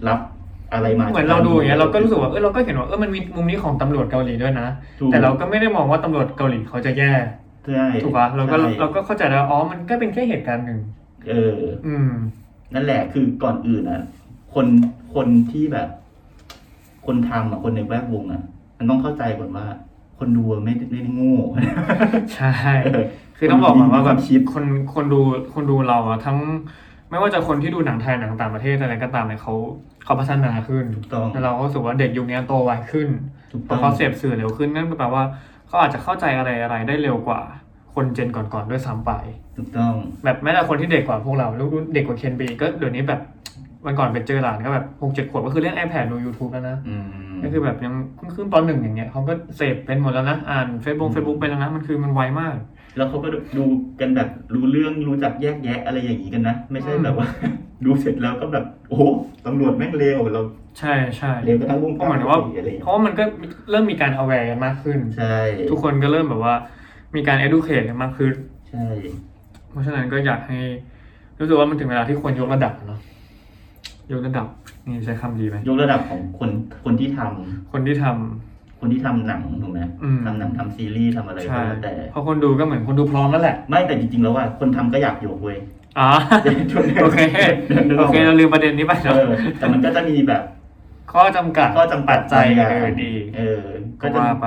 [0.08, 0.18] รับ
[0.72, 4.68] อะไรมาเหมือนเราดูอย่างเงี้ยเราก็รู้สึกว่าเออเราก็เห็นว่าเออมันมีมุมนี้ของตำรวจเกาหลีด้วยนะ
[5.00, 7.12] ถูก แต่เราก็ไม่ได้มองว่าตำรวจเกาหลีเขาจะแย่
[7.66, 10.80] ใช่ถูกปะเราก็ใช่เราก็เข้าใจแล้วอ๋อมันก็เป็นแค่เหตุการณ์หนึ่ง
[11.28, 12.10] เออ อืม
[12.74, 14.02] นั่นแหละคือก่อนอื่นอะ
[14.54, 14.66] คน
[15.14, 15.88] คนที่แบบ
[17.06, 18.42] คนทำอะคนในแวดวงอะ
[18.78, 19.66] มันต้องเข้าใจก่อนว่า
[20.18, 21.36] คนดูไม่ได้ไม่ได้โง่
[22.34, 22.52] ใช่
[22.84, 23.04] เออ
[23.38, 25.20] คือต้องบอกก่อนว่าแบบมีความคิดคนคนดู
[25.54, 26.38] คนดูเราอะทั้ง
[27.10, 29.54] ไม่ว่าจะคนที่ดูหนังไทยหนังต่างประเทศอะไรก็ตามเนี่ยเขา
[30.04, 33.08] เขาพัฒนาขึ้นถูกต้อง แล้วเราก็รู้สึกว่าเด็กยุคนี้โตไวขึ้น
[33.52, 35.24] ถูกพต้ออง เขาเสพสื่อเร็วขึ้นนั่นแปลว่า
[35.68, 37.40] เขาอาจจะเข้าใจอะไรอะไรได้เร็วกว่า
[37.94, 39.12] คน gen ก่อนๆด้วยซ้ำไป
[39.56, 39.94] ถูกต้อง
[40.24, 43.20] แบบแม้แต่คนที่เด็กกว่าพวกเราลูกเด็กกว่าเคนปีก็เดี๋ยวนี้แบบ
[43.86, 47.04] วันก่อนไปเจอหลานก็แบบหกเจ็ดขวบก็คือเล่น iPad ดู YouTube แล้วนะอืม
[47.42, 52.56] ก็คือแบบยังเพิ่งขึ้นปหนึ่งอย่างเงี้ยเขาก็เสพเป็นหมดแล้วนะอ่านเฟซบุ๊กเฟซบุ๊กไปแล้วนะมันคือมันไวมาก
[52.96, 53.64] แล้วเขาก็ดู
[54.00, 57.26] กันแบบรู้เรื่องรู้จักแยกแยะอะไรอย่างนี้กันนะ ไม่ใช่แบบว่า
[57.84, 59.02] ดูเสร็จแล้วก็แบบ โอ้โห
[59.46, 60.42] ตำรวจแม่งเลวเรา
[60.78, 63.24] ใช่ใช่เลวกันทั้งวงเพการราะเหมือนว่าอะไรอย่างเพเงี้ยราะว่ามันก็
[63.70, 65.34] เริ่มมีการ aware กันมากขึ้น ใช่
[65.70, 66.54] ทุกคนก็เริ่มแบบว่า
[67.16, 68.34] มีการ educate กันมากขึ้น
[68.70, 68.86] ใช่
[69.70, 70.60] เพราะฉะนั้นก็อยากให้
[71.38, 73.00] รู้สึกว่ามันถึงเวลาที่ควรยกระดับเนาะ
[74.12, 74.46] ยกระดับ
[74.86, 76.50] นี่ใช้คำดีไหมยกระดับของคน
[76.84, 78.53] คนที่ทำคนที่ทำ
[78.84, 85.58] คนที่ทำหนังถูกไหมอืม ทำหนังทำซีรีส์ทำอะไรก็ใช่แล้วแต่ เพราะคนดูก็เหมือนคนดูพร้อมแล้วแหละไม่แต่จริงๆแล้วว่าคนทำก็อยากยกเว้ย
[85.98, 86.10] อ๋อ
[87.02, 87.18] โอเค
[87.98, 90.42] โอเคเราลืมประเด็นนี้ไปเอเนาะอแต่มันก็จะมีแบบ
[91.12, 93.62] ข้อจำกัด ข้อจำกัดปัจจัยบางอย่างอื่นดีเออ
[94.00, 94.46] ก็ก็จะว่าไป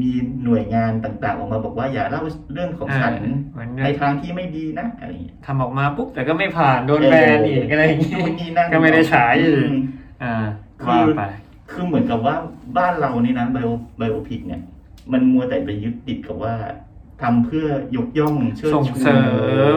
[0.00, 0.10] มี
[0.44, 2.22] หน่วยงานต่างๆ ออกมาบอกว่าอย่าเล่า
[2.52, 9.76] เรื่องของฉันเออเหมือน ในทางที่ไม่ดีนะอะไรอย่างเงี้ยทำออกมาปุ๊บแต่ก็ไม่ผ่านโดนแบนอีกอะไรอย่างงี้ นู่นนี่นั่นก็ไม่ได้ฉายอีกม
[10.22, 10.34] อ่า
[10.78, 11.24] คือว่าไป
[11.70, 12.34] คือเหมือนกับว่า
[12.78, 14.60] บ้านเรานี่นะไบโอไบโอพิกเนี่ย
[15.12, 16.54] มันมัวแต่ไปยึดติดกับว่า
[17.22, 19.16] ทำเพื่อยกย่องเชิดส่งชูเสริ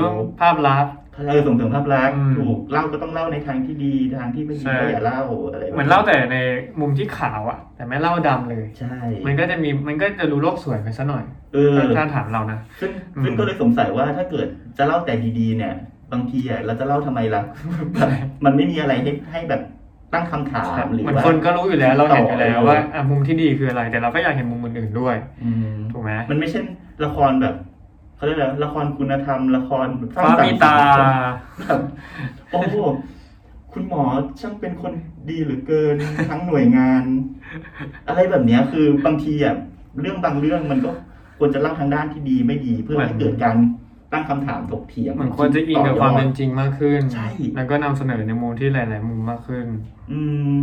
[0.09, 0.11] ม
[0.41, 0.93] ภาพลักษณ์
[1.29, 5.21] เออส่งเสริมภาพลักษณ์อืม ถูกเล่าก็ต้องเล่าในทางที่ดีทางที่ไม่ดีใช่ก็อย่าเล่า
[5.51, 6.37] อะไรแบบเหมือนเล่าแต่ใน
[6.79, 11.23] มุมที่ขาวอะแต่ไม่เล่าดำเลย ใช่มันก็จะมีมันก็จะดูโลกสวยไปซะหน่อย
[11.53, 15.73] เออ ถ้าถ้าถามเรานะ ซึ่งอืม ซึ่งก็เลยสงสัยว่าถ้าเกิดจะเล่าแต่ดีๆเนี่ย
[16.11, 17.43] บางทีอะเราจะเล่าทำไมล่ะ
[17.93, 18.09] แบบ
[18.45, 19.61] มันไม่มีอะไรให้ให้แบบ
[20.13, 26.59] ตั้งคำถามหรือเหมือนว่า คนก็รู้อยู่แล้ว เราเห็นอยู่แล้วต่อว่าอะมุมที่ดีคืออะไร แต่เราก็อยากเห็นมุมอื่นๆด้วย อืมถูกไหมมันไม่ใช่
[27.05, 27.55] ละครแบบ
[28.15, 30.75] เขาเรียกอะไรละครคุณธรรม ละครแบบสร้งฟ้าสรรมีค์ตา
[31.59, 31.79] แบบ
[32.51, 32.75] โอ้โห
[33.73, 34.03] คุณหมอ
[34.41, 34.93] ช่างเป็นคน
[35.29, 35.95] ดีเหลือเกิน
[36.29, 37.03] ทั้งหน่วยงาน
[38.07, 39.55] อะไรแบบเนี้ยคือบางทีอะ
[40.01, 40.91] เรื่องบางเรื่องมันก็
[41.37, 43.55] ควรจะเล่าทางด้านที่ดีไม่ดี เพื่อให้เกิดการ
[44.13, 49.65] ตั้งคำถามถกเถียงเหมือนควรจะอิงกับความเป็นจริงมากขึ้นใช่แล้วก็นำเสนอในมุมที่หลาย ๆ มุมมากขึ้น
[50.11, 50.19] อื
[50.53, 50.57] ม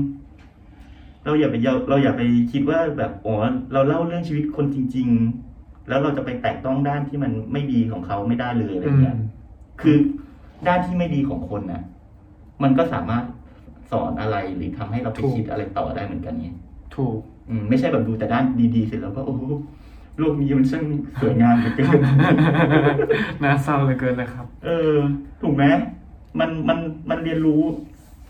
[1.24, 2.22] เราอย่าไปเยาเราอย่าไป
[2.52, 3.36] คิดว่าแบบอ๋อ
[3.72, 5.08] เราเล่าเรื่องชีวิตคนจริง
[5.48, 9.16] ๆ แล้วเราจะไปแตะต้องด้านที่มันไม่ดีของเขาไม่ได้เลยอะไรอืมเงี้ย
[9.80, 9.96] คือ
[10.68, 11.82] ด้านที่ไม่ดีของคนน่ะ
[12.62, 13.24] มันก็สามารถ
[13.90, 16.48] สอนอะไรหรือทำให้เราไปคิดอะไรต่อได้เหมือนกันไง
[16.96, 17.18] ถูก
[17.50, 18.44] อืมไม่ใช่แบบดูแต่ด้าน
[18.76, 19.36] ดี ๆ เสร็จแล้วก็โอ้
[20.14, 20.84] โหโลกนี้มันช่าง
[21.20, 22.00] สวยงามเหลือเกิน
[23.42, 24.94] น่าเศร้าเหลือเกินเลยครับ เออ
[25.42, 25.64] ถูกไหม
[26.40, 26.78] มันมัน
[27.10, 27.62] มันเรียนรู้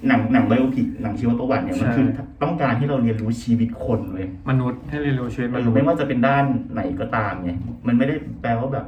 [0.09, 2.07] หนังหนังไบโอพิกหนังชีวประวัติเนี่ยมันใช่คือ
[2.43, 7.51] ต้องการให้เราเรียนรู้ชีวิตคนเว้ยมนุษย์ให้เรียนรู้ชีวิตเอมอนุษไม่ย์ว่าจะเป็นด้านไหนก็ตามไง
[7.87, 8.87] มันไม่ได้แปลว่าแบบ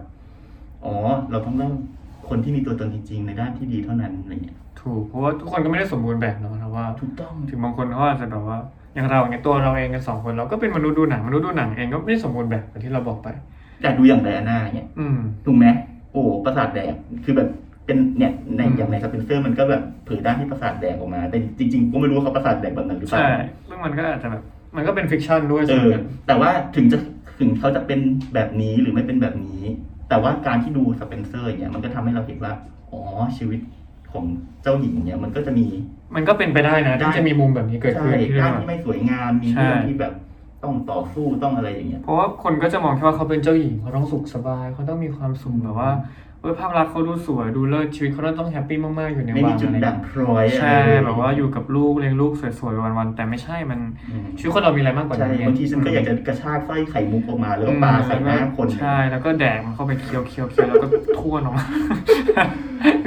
[0.84, 0.94] อ๋อ
[1.30, 1.70] เราต้องเล่า
[2.28, 8.58] คนที่มีตัวตนจริงๆในด้านที่ดีเท่านั้นอะไรเงี้ยถูกเพราะว่าทุกคนก็ไม่ได้สมบูรณ์แบบเนอะนะว่าถูกต้องถึงบางคนเขาอาจจะแบบว่า
[8.96, 13.28] อย่างเราอย่างตัวเราเองกันสองคนเราก็เป็นมนุษย์ดูหนังมนุษย์ดูหนังเองก็ไม่ได้สมบูรณ์แบบอย่างที่เราบอกไป
[13.82, 15.66] แต่ดูอย่างไดอาน่าเนี่ยอืมถูกไหม
[16.12, 16.94] โอ้ประสาทแดก
[17.24, 17.48] คือแบบ
[17.86, 23.34] เป็นเนี่ยในอืมอย่างในสเปนเซอร์มันก็แบบเผยด้านที่ประสาทแดกออกมา แต่จริงๆก็ไม่รู้ว่าเขาประสาทแดกแบบนั้นหรือเปล่าใช่
[23.68, 24.42] ซึ่งมันก็อาจจะแบบ
[24.76, 26.98] มันก็เป็น fiction ด้วยเอส่วนอหนึ่งแต่ว่าถึงจะ
[27.40, 28.00] ถึงเขาจะเป็น
[28.34, 29.62] แบบนี้หรือไม่เป็นแบบนี้
[30.08, 32.52] แต่ว่าการที่ดูสเปนเซอร์อย่างเงี้ยมันก็ทำให้เราเห็นว่า
[32.90, 33.00] อ๋อ
[33.36, 33.60] ชีวิต
[34.12, 34.24] ของ
[34.62, 35.66] เจ้าหญิงเนี่ยมันก็จะมี
[36.14, 40.12] มันก็เป็นไปได้นะได้ที่จะมีมุมแบบนี้เกิดใช่ขึ้นที่ด้านเราที่ไม่สวยงามมีใช่เรื่องที่แบบ
[40.62, 45.90] ต้องต่อสู้ต้องอะไรอย่างเงี้ยเพราะว่าคนก็จะมองแค่ว่าเขาเป็นเจ้าหญิงเขาต้องสุขสบายเขาต้องมีความสุขแบบว่า
[46.40, 53.80] เออภาพลักษณ์เขาดูสวยดูเลิศชีวิตเขาต้องแฮปปี้มากๆอยู่ในไม่วัมีงจุดอะไรด่างพร้อยอะไรใช่เลยแบบว่าอยู่กับลูกเลี้ยงลูกสวยๆวันๆแต่ไม่ใช่มัน
[54.10, 60.86] อืมชีวิตคนเรามีอะไรมากกว่าใช่นั้นไบางทีฉันก็อยากจะกระชากสร้อยไข่มุกออกมาแล้วก็ปาใส่หน้าคนใช่แล้วก็แดกมันเข้าไปเคี้ยวเคี้ยวเคี้ยวแล้วก็
[61.18, 61.66] ทั่วนออกมา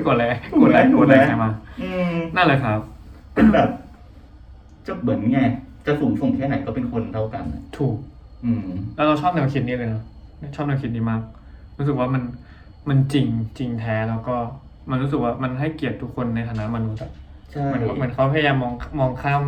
[0.05, 0.25] กดอะไร
[0.61, 2.79] กดอะไรกดอะไรใครมาอืมนั่นแหละครับ
[3.33, 3.69] เป็นแบบ
[4.87, 5.39] จะเหมือนไง
[5.85, 7.97] จะสูงส่งแค่ไหนก็เป็นคนเท่ากันอะถูก
[8.45, 10.03] อืม แล้วเราชอบแนวคิดนี้เลยนะ
[10.55, 11.21] ชอบแนวคิดนี้มาก
[11.77, 12.23] รู้สึกว่ามัน
[12.89, 13.27] มันจริง
[13.57, 14.35] จริงแท้แล้วก็
[14.89, 17.11] มันรู้สึกว่ามันให้เกียรติทุกคนในฐานะมนุษย์อะ
[17.51, 19.41] ใช่เหมือนเหมือนเขาพยายามมองมองข้าม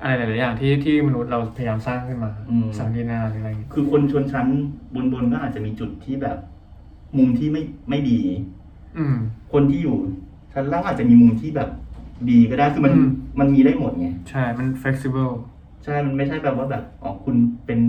[0.00, 2.30] อะไรหลาย ๆ อย่างที่ที่มนุษย์เราพยายามสร้างขึ้นมา
[2.78, 4.46] สังดีนาหรืออะไรอย่างเงี้ยคือคนชนชั้น
[4.94, 6.38] บนบนๆก็อาจจะมีจุดที่แบบ
[7.18, 8.20] มุมที่ไม่ไม่ดี
[8.98, 9.16] อืม
[9.54, 9.96] คนที่อยู่
[10.52, 11.68] ชั้นล่างอาจจะมีมุมที่แบบ
[12.30, 13.08] ดีก็ได้คือมันอืม
[13.40, 15.32] มันมีได้หมดไงใช่ มัน flexible
[15.84, 17.36] ใช่มันไม่ใช่แบบว่าแบบอ๋อคุณ
[17.66, 17.80] เป็น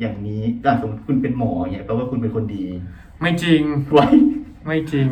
[0.00, 2.64] อย่างนี้อะสมมติคุณเป็นหมออย่างเงี้ยแปลว่าคุณเป็นคนดี
[3.20, 3.62] ไม่จริง
[3.92, 4.06] ไว้
[4.66, 5.08] ไม่จริง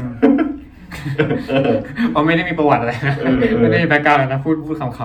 [1.50, 1.72] เออ
[2.10, 5.02] เพราะไม่ได้มีประวัติอะไรนะเออเออ ไม่ได้มี background นะ พูดพูดขำ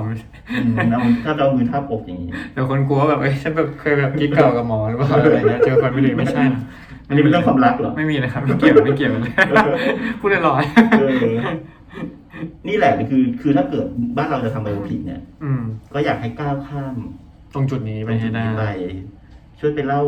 [0.51, 6.61] อืมเอาถ้าจะเอามือท่าปกอย่างนี้ๆเดี๋ยวคนกลัวว่าแบบเอ้ยฉันแบบเคยแบบกิ๊กเก่ากับหมอหรือเปล่าอะไรเงี้ยเจอคนไม่ดีไม่ใช่นะ
[7.07, 9.33] อันนี้เป็นเรื่องความรักเหรอ ไม่มีนะครับ ไม่เกี่ยวไม่เกี่ยวกันเลย
[10.19, 10.63] พูดลอย
[10.99, 11.35] เออ
[12.67, 13.85] นี่แหละคือ คือถ้าเกิด
[14.17, 15.61] บ้านเราจะทำไบโอพิกเนี่ยๆอืม
[15.93, 16.95] ก็อยากให้ก้าวข้าม
[17.53, 18.63] ตรงจุดนี้ไปให้ได้ไป
[19.59, 20.01] ช่วยไปเล่า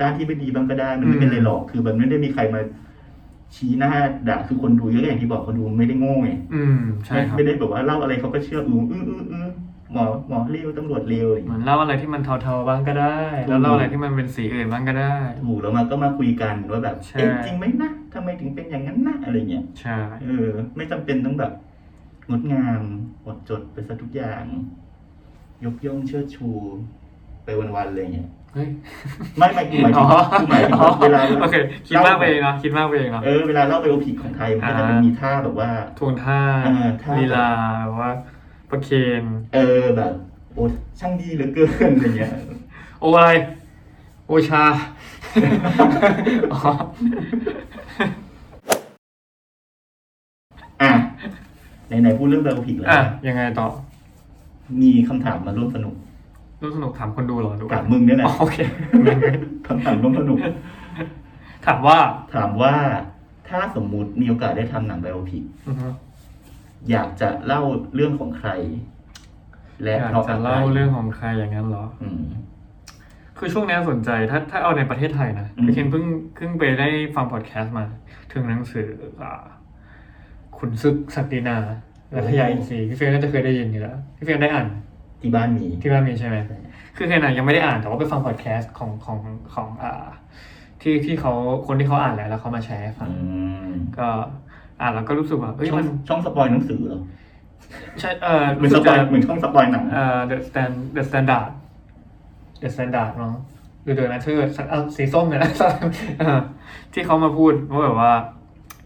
[0.00, 2.60] ด้านที่ไม่ดีบ้างก็ได้ มันไม่เป็นไรหรอก คือมันไม่ได้มีใครมา
[3.54, 3.92] ชี้หน้า
[4.28, 9.48] ด่าคือคนดูเยอะอย่างที่บอกคนดูไม่ได้โง่ไงอืมใช่ครับไม่ได้แบบว่าเล่าอะไรเขาก็เชื่ออืออืออืออือ
[9.92, 13.18] หมอหมอเร็วตำรวจเร็วอะไรอย่างเหมืเงี้อยนเล่าอะไรที่มันเทาๆบ้างก็ได้
[13.48, 21.52] แล้วเล่าอะไรที่มันเป็นสีอื่นบ้างก็ได้ ถูกแล้วมันก็มาคุยกันว่าแบบใช่ เอ๊ะจริงไหมนะทำไมถึงเป็นอย่างนั้นนะอะไรเงี้ยใช่ เออ ไม่จำเป็นต้องแบบ
[22.28, 22.82] งดงาม
[23.22, 24.44] หมดจดไปซะทุกอย่าง
[25.64, 26.48] ยกย่องเชิดชู
[27.44, 28.68] ไปวันๆเลยเงี้ยเฮ้ย
[29.38, 31.56] ไม่ไม่กูหมายถึอ๋งอกูหมายถึงว่าเวลา โอเค
[31.88, 37.48] คิดมากไปเองเนาะคิดมากไปเองเนาะ เออเวลาเล่าไบโอพิกของไทยมันก็จะเป็นอ่ามี มีท่าแบบว่า ทวงท่าเออท่า ลีลา
[37.86, 38.12] แบบว่า
[38.72, 38.90] ประเค
[39.22, 40.12] นเออแบบ
[40.52, 40.64] โอ้
[41.00, 42.32] ช่างดีเหลือเกินอะไรเงี้ย
[43.00, 43.30] โออะไร
[44.26, 44.64] โอชา
[46.52, 46.60] อ๋อ
[50.82, 50.90] อะ
[51.86, 53.68] ไหนๆพูดเรื่องไบโอพิกแล้วอะยังไงต่อ
[54.82, 55.94] มีคำถามมาร่วมสนุก
[56.62, 58.56] รู้สนุกถามคนดูเหรอดูถามมึงเนี่ยนะอ๋อโอเค
[59.66, 60.38] คำถามร่วมสนุก
[61.66, 61.98] ถามว่า
[62.34, 62.72] ถามว่า
[63.48, 65.42] ถ้าสมมุติมีโอกาสได้ทำหนัง biopic
[66.82, 67.62] อือฮึอยากจะเล่า
[67.94, 68.50] เรื่องของใคร
[69.82, 72.22] และอยากเพราะจะอะไรเล่าเรื่องของใครอย่างนั้นเหรอ อืม
[73.38, 76.04] คือช่วงนี้สนใจถ้าถ้าเอาในประเทศไทยนะอืม คือเคนเพิ่ง
[76.36, 77.84] เพิ่งไปได้ฟังพอดแคสต์มา
[78.32, 78.88] ถึงหนังสือ
[79.22, 79.44] อ่า
[80.58, 81.56] ขุนศึกศักดินา
[82.10, 84.66] และพญาอินทรีพี่เฟรนน่าจะเคยได้ยินอยู่แล้วพี่เฟรนได้อ่าน
[85.20, 86.36] ที่บ้านมี ที่บ้านมีใช่ไหม
[86.96, 89.18] คือเคนอะยังไม่ได้อ่านแต่ว่าไปฟังพอดแคสต์ของของ
[89.54, 90.06] ของอ่า
[90.82, 91.32] ที่ที่เขา
[91.66, 93.18] คนที่เขาอ่านแล้วแล้วเขามาแชร์ให้ฟัง อื
[93.68, 94.08] ม ก็
[94.82, 97.00] อ่านแล้วก็รู้สึกว่าเอ้ยช่องมันช่อง spoil หนังสือเหรอ
[98.00, 101.46] ใช่เออเหมือนรู้สสึกปอยจะเหมือนช่อง spoil หนังเอ่อ The Stand The Standard
[102.62, 103.34] The Standard เนาะ
[103.82, 105.52] หรือ The Matter สักอะสีส้มเนี่ยนะ
[106.18, 106.40] เออ
[106.92, 108.12] ที่เขามาพูดว่าแบบว่า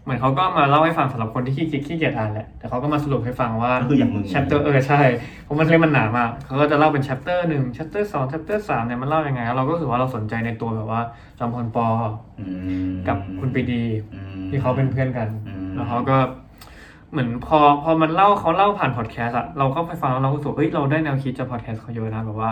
[0.07, 5.01] เหมือนเขาก็มาเล่าให้ฟังสำหรับคนที่ขี้เกียจขี้เกียจอ่านแหละแต่เขาก็มาสรุปให้ฟังว่าก็คืออย่างมึง chapter เออใช่
[5.43, 11.01] เพราะมันเล่มมันหนามากเขาก็จะเล่าเป็น chapter หนึ่ง chapter สอง chapter สามเนี่ยมันเล่ายังไงแล้วเราก็รู้สึกว่าเราสนใจในตัวแบบว่า
[11.39, 11.87] จอมพลปอ
[12.39, 12.45] อื
[12.89, 13.83] มกับคุณปรีดี
[14.13, 16.17] อืมที่เขาเป็นเพื่อนกัน อืม แล้วเขาก็
[17.11, 22.51] เหมือนพอพอมันเล่าเขาเล่าผ่านพอดแคสต์อะเราก็ไปฟังแล้วเราก็รู้สึกเฮ้ยเราได้แนวคิดจากพอดแคสต์เขาเยอะนะแบบว่า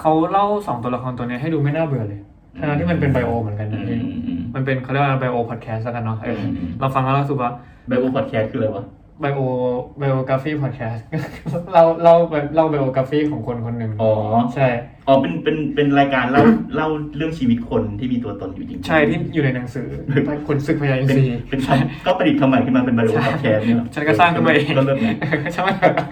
[0.00, 2.20] เขาเล่าสองตัวละครตัวเนี้ยให้ดูไม่น่าเบื่อเลย
[2.56, 7.50] ทั้งที่มันเป็น bio เหมือนกันอืนะมพี่อืมอืมมันเป็นเขาเรียกว่า bio พอดแคสต์กันเนาะเอออมเราฟังแล้วเรารู้สึกว่า
[7.88, 8.86] bio พอดแคสต์คืออะไรวะ
[9.20, 11.04] bio biography พอดแคสต์
[11.74, 12.14] เราเรา
[12.54, 14.12] เล่า biography ของคนคนหนึ่งอ๋อ
[14.54, 14.66] ใช่
[15.06, 16.42] อ๋อเป็นเป็นเป็นรายการเล่า
[16.76, 19.86] เล่าเรื่องชีวิตคนที่มีตัวตนอยู่จริงๆใช่ที่อยู่ในหนังสือ
[20.48, 25.16] คนศึกพญาอินเป็นทรีย์เป็นคำก็ประดิษฐ์คำใหม่ขึ้นมาเป็นไบโอพอดแคสต์เนี่ยฉันก็สร้างขึ้นมาเองก็เริ่มนะ
[25.52, 25.68] ใช่ไหม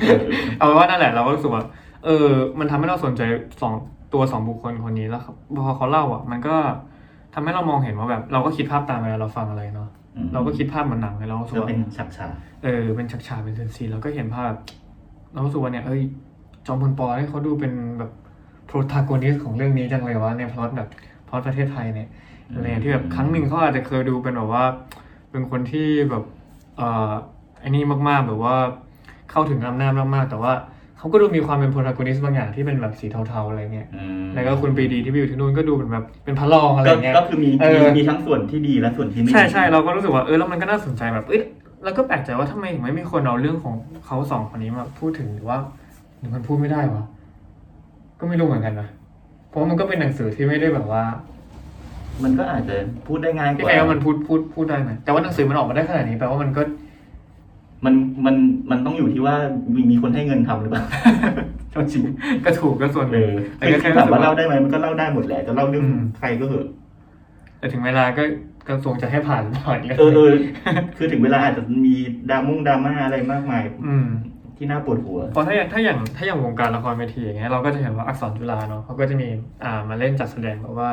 [0.07, 0.21] เออ
[0.59, 1.63] เอาเป็นว่านั่นแหละเราก็รู้สึกว่า
[2.05, 2.29] เออ
[2.59, 3.23] มันทำให้เราสนใจ
[3.63, 3.75] สอง
[4.17, 6.57] ตัวสองบุคคลคนนี้แล้วครับพอเขาเล่าอะ มันก็
[7.35, 12.33] ทำให้เรามองเห็นว่าแบบ เราก็คิดภาพตามเวลาเราฟังอะไรเนาะอืมเราก็คิดภาพเหมือนหนังเลยเรารู้สึกก็ว่าเป็นฉากฉาก
[12.65, 14.53] เออเป็นฉากๆเป็นซีนๆเราก็เห็นภาพ
[15.33, 16.03] เรารู้สึกว่าเนี่ยเอ้ย
[16.67, 18.11] จอมพลปอเนี่ยเขาดูเป็นแบบ
[18.67, 20.89] โปรตากนิสของเรื่องนี้จังเลยวะในพล็อตแบบ
[21.29, 22.09] พล็อตประเทศไทยเนี่ย
[22.55, 24.65] อะไรอย่างที่แบบครั้งหนึ่งเขาอาจจะเคยดูเป็นแบบว่า
[25.31, 26.25] เป็นคนที่แบบ
[26.77, 27.11] เอ่อ
[27.61, 28.57] ไอ้นี่มากๆแบบว่า
[29.31, 30.53] เข้าถึงอำนาจมากๆ แต่ว่า
[30.99, 41.43] เขาก็ดูมีความเป็นโปรตากนิสบางอย่างที่เป็นแบบสีเทาๆอะไรเงี้ย อืมแล้วก็คุณปรีดีที่ไปอยู่ที่นู่นก็ดูเป็นแบบเป็นพระรองอะไรก็เงี้ย ก็คือมีเอมีอ มีทั้งส่วนที่ดีและส่วนที่ไม่ดี ใช่ใช่เราก็รู้สึกว่าเออแล้วมันก็น่าสนใจแบบเอ้ย
[41.85, 43.75] แล้วก็แปลกใจว่าทำไมถึงไม่มีคนเอาเรื่องของ
[44.07, 45.59] เขาสองคนนี้มาพูดถึงหรือว่า
[46.19, 47.05] หรือมันพูดไม่ได้วะ
[48.21, 48.89] ก็ไม่รู้เหมือนกันนะ
[49.49, 51.03] เพราะว่ามันก็เป็นหนังสือที่ไม่ได้แบบว่า
[52.25, 52.77] มันก็อาจจะ
[53.07, 56.63] พูดได้ง่ายกพี่ว่า แปลว่ามันพูดพูดพูดได้ไหมแต่ว่าหนังสือมันออกมาได้ขนาดนี้แปลว่ามันก็
[57.87, 57.95] มัน
[58.27, 58.37] มัน
[58.71, 59.37] มันต้องอยู่ที่ว่า
[59.75, 60.85] มีมีคนให้เงินทำหรือเปล่า
[61.93, 62.05] จริง
[62.45, 66.67] ก็ถูกก็ส่วนหเอนึ่ง อแต่คือก็แค่ถามว่ารู้สึกว่า เล่าได้ไหมมันก็เล่าได้หมดแหละจะเล่าเรื่องอืมใครก็เหอะ
[67.59, 68.23] แต่ถึงเวลาก็
[68.69, 70.33] กระทรวงจะให้ผ่านหรือเปล่าอีกเรื่องเออเออ
[70.97, 71.95] คือถึงเวลาอาจจะมี
[72.31, 74.07] ดราม่งดราม่าอะไรมากมายอืม
[74.57, 79.29] ที่น่าปวดหัว เพราะถ้าอย่างถ้าอย่างถ้าอย่างวงการละครเวทีอย่างเงี้ยเราก็จะเห็นว่าอักษรจุฬาเนาะเขาก็จะมี
[79.65, 80.91] อ่ามาเล่นจัดแสดงแบบว่า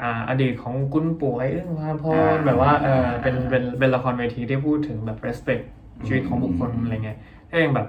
[0.00, 5.64] อ่าอดีตของคุณป๋วยอึ๊งภากรณ์อ่า แบบว่าเออเป็นเป็นเป็นละครเวทีที่พูดถึงแบบ respect
[6.06, 7.18] ชีวิตของบุคคลอืมอะไรเงี้ย
[7.50, 7.88] ถ้าอย่างแบบ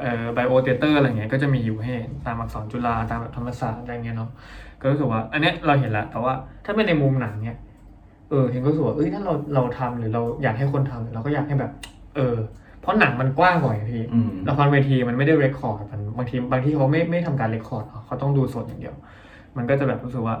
[0.00, 4.30] เอ่อ bio theater อะไรเงี้ยก็จะมีอยู่ให้เห็นตามอักษรจุฬาตามแบบธรรมศาสตร์อะไรเงี้ยเนาะ
[4.80, 6.32] ก็รู้สึกว่า อันเนี้ยเราเห็นแล้วแต่ว่า
[6.64, 7.58] ถ้าเป็นในมุมหนังเนี้ย
[8.30, 11.72] เออเห็นก็รู้สึกว่าเอ้ยถ้าเราเราทำหรือเราอยากให้คนทำเราก็อยากให้แบบ
[12.16, 12.36] เออ
[12.80, 18.94] เพราะหนังมันกว้างกว่าไงพี่อืมละครเวทีมันไม่ได้เรคคอร์ดมันบางทีบางที่เขาไม่ไม่ทำการเรคคอร์ดเขาต้องดูสดอย่างเดียว
[19.56, 20.36] มันก็จะแบบรู้สึกว่า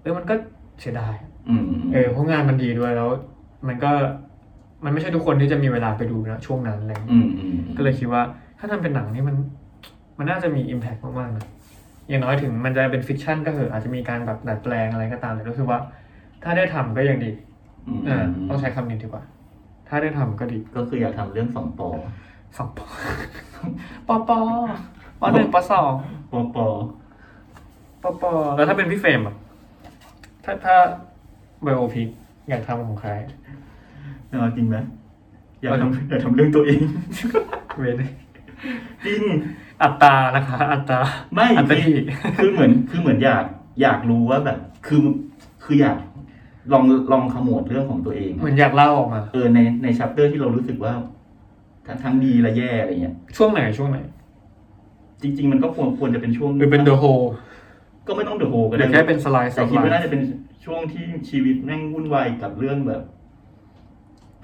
[0.00, 0.34] เออมันก็
[0.80, 1.14] เสียดาย
[1.48, 3.10] อืมเออเพราะงานมันดีด้วยแล้ว
[3.68, 3.90] มันก็
[4.84, 8.22] มันไม่ใช่ทุกคนที่จะมีเวลาไปดูนะช่วงนั้นอะไรอย่างอืเงี้ยมอืมก็เลยคิดว่า
[8.58, 9.36] ถ้าทำเป็นหนังนี่มัน
[10.18, 11.46] มันน่าจะมี impact มากๆนะ
[12.08, 15.78] อย่างน้อยถึงมันจะเป็น fiction ก็เถอะอาจจะมีการแบบดัดแปลงอะไรก็ตามแต่รู้สึกว่า
[16.42, 17.30] ถ้าได้ทำก็ยังดี
[17.88, 19.22] อืมเออต้องใช้คำนี้ดีกว่า
[19.88, 21.88] ถ้าได้ทำก็ดีก็คืออยากทำเรื่องสองปอ
[22.56, 22.86] สองปอ
[24.08, 24.38] ปอปอ
[25.20, 25.92] ปอหนึ่งปอสอง
[26.32, 26.66] ปอปอ
[28.02, 29.34] ปอปอแล้วถ้าเป็นพี่เฟรมอะ
[30.44, 30.76] ถ้าถ้า
[31.62, 32.08] biopic
[32.48, 33.10] อยากทำของใคร
[34.40, 34.76] เอาจริงไหม
[35.62, 36.80] อยากทำอยากทำเรื่องตัวเอง
[37.78, 38.02] เวน
[39.04, 39.22] จริง
[39.82, 41.00] อัตรานะคะ อัตรา
[41.34, 42.04] ไม่อัตราคือที่
[42.36, 43.44] คือเหมือนคือเหมือนอยาก
[43.82, 45.00] อยากรู้ว่าแบบ คือ
[45.64, 45.96] คืออยาก
[46.72, 50.92] ลองลองขมวดเรื่องของตัวเอง เหมือนอยากเล่าออกมา เออในในชัปเตอร์ที่เรารู้สึกว่า
[51.86, 53.98] ทั้งทั้งดีและแย่อะไรเงี้ย ช่วงไหนช่วงไหน
[55.22, 57.26] จริง ๆ มันก็ควรควรจะเป็นช่วงหรือเป็น The Whole
[58.06, 60.20] ก็ไม่ต้องเดอะโฮก็หรืได้อแค่เป็นสไลด์สแต่ไลคิดว่าด์น่าจะเป็น
[60.64, 63.02] ช่วงที่ชีวิตแม่งวุ่นวายกับเรื่องแบบ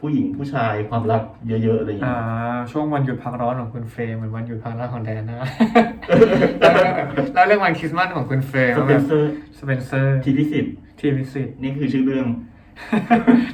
[0.01, 5.49] ผู้หญิงผู้ชายความรักเยอะๆอะไรอย่างอ่าเงี้ยช่วงวันหยุดพักร้อนของคุณเฟรมเหมือนวันหยุดพักร้อนของแดนนะ
[7.35, 12.27] แล้วเรื่องวันคริสต์มาสของคุณเฟรมสเปนเซอร์สเปนเซอร์ทีพิสิทธิ์ที่พิสิทธิ์นี่คือชื่อเรื่อง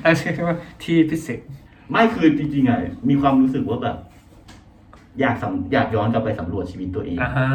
[0.02, 1.48] แล้วชื่อว่าที่พิสิทธิ์
[1.90, 2.78] ไม่คือจริงๆอะ
[3.08, 3.96] มีความรู้สึกว่าแบบ
[5.20, 7.48] อยากสำอยากย้อนกลับไปสำรวจชีวิตตัวเองอ่าฮะ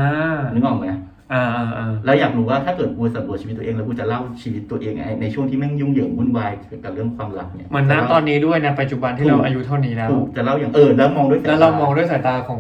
[0.54, 0.86] นึกออกไหม
[1.34, 6.52] อ่าอ่าอ่าแล้วอยากรู้ว่าถ้าเกิดกูสำรวจชีวิตตัวเองแล้วกูจะเล่าชีวิตตัวเองไงในช่วงที่แม่งยุ่งเหยิงวุ่นวาย
[6.84, 12.60] กับเรื่องความรักเนี่ยเหมือนณตอนนี้ด้วยนะปัจจุบันที่เราอายุเท่านี้แล้วถูกจะเล่าอย่างเออแล้วมองด้วยสยแล้วเรามองด้วยสายตาของ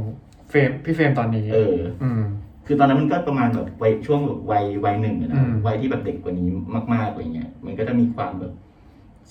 [0.49, 2.23] เฟรมพี่เฟรมตอนนี้ เออ อืม
[2.65, 6.47] คือตอนนั้นมันก็ประมาณแบบวัยช่วงแบบวัยวัยหนึ่งอะอืนะมวัยที่แบบเด็กกว่านี้
[6.93, 8.53] มากๆอะไรเงี้ยมันก็จะมีความแบบ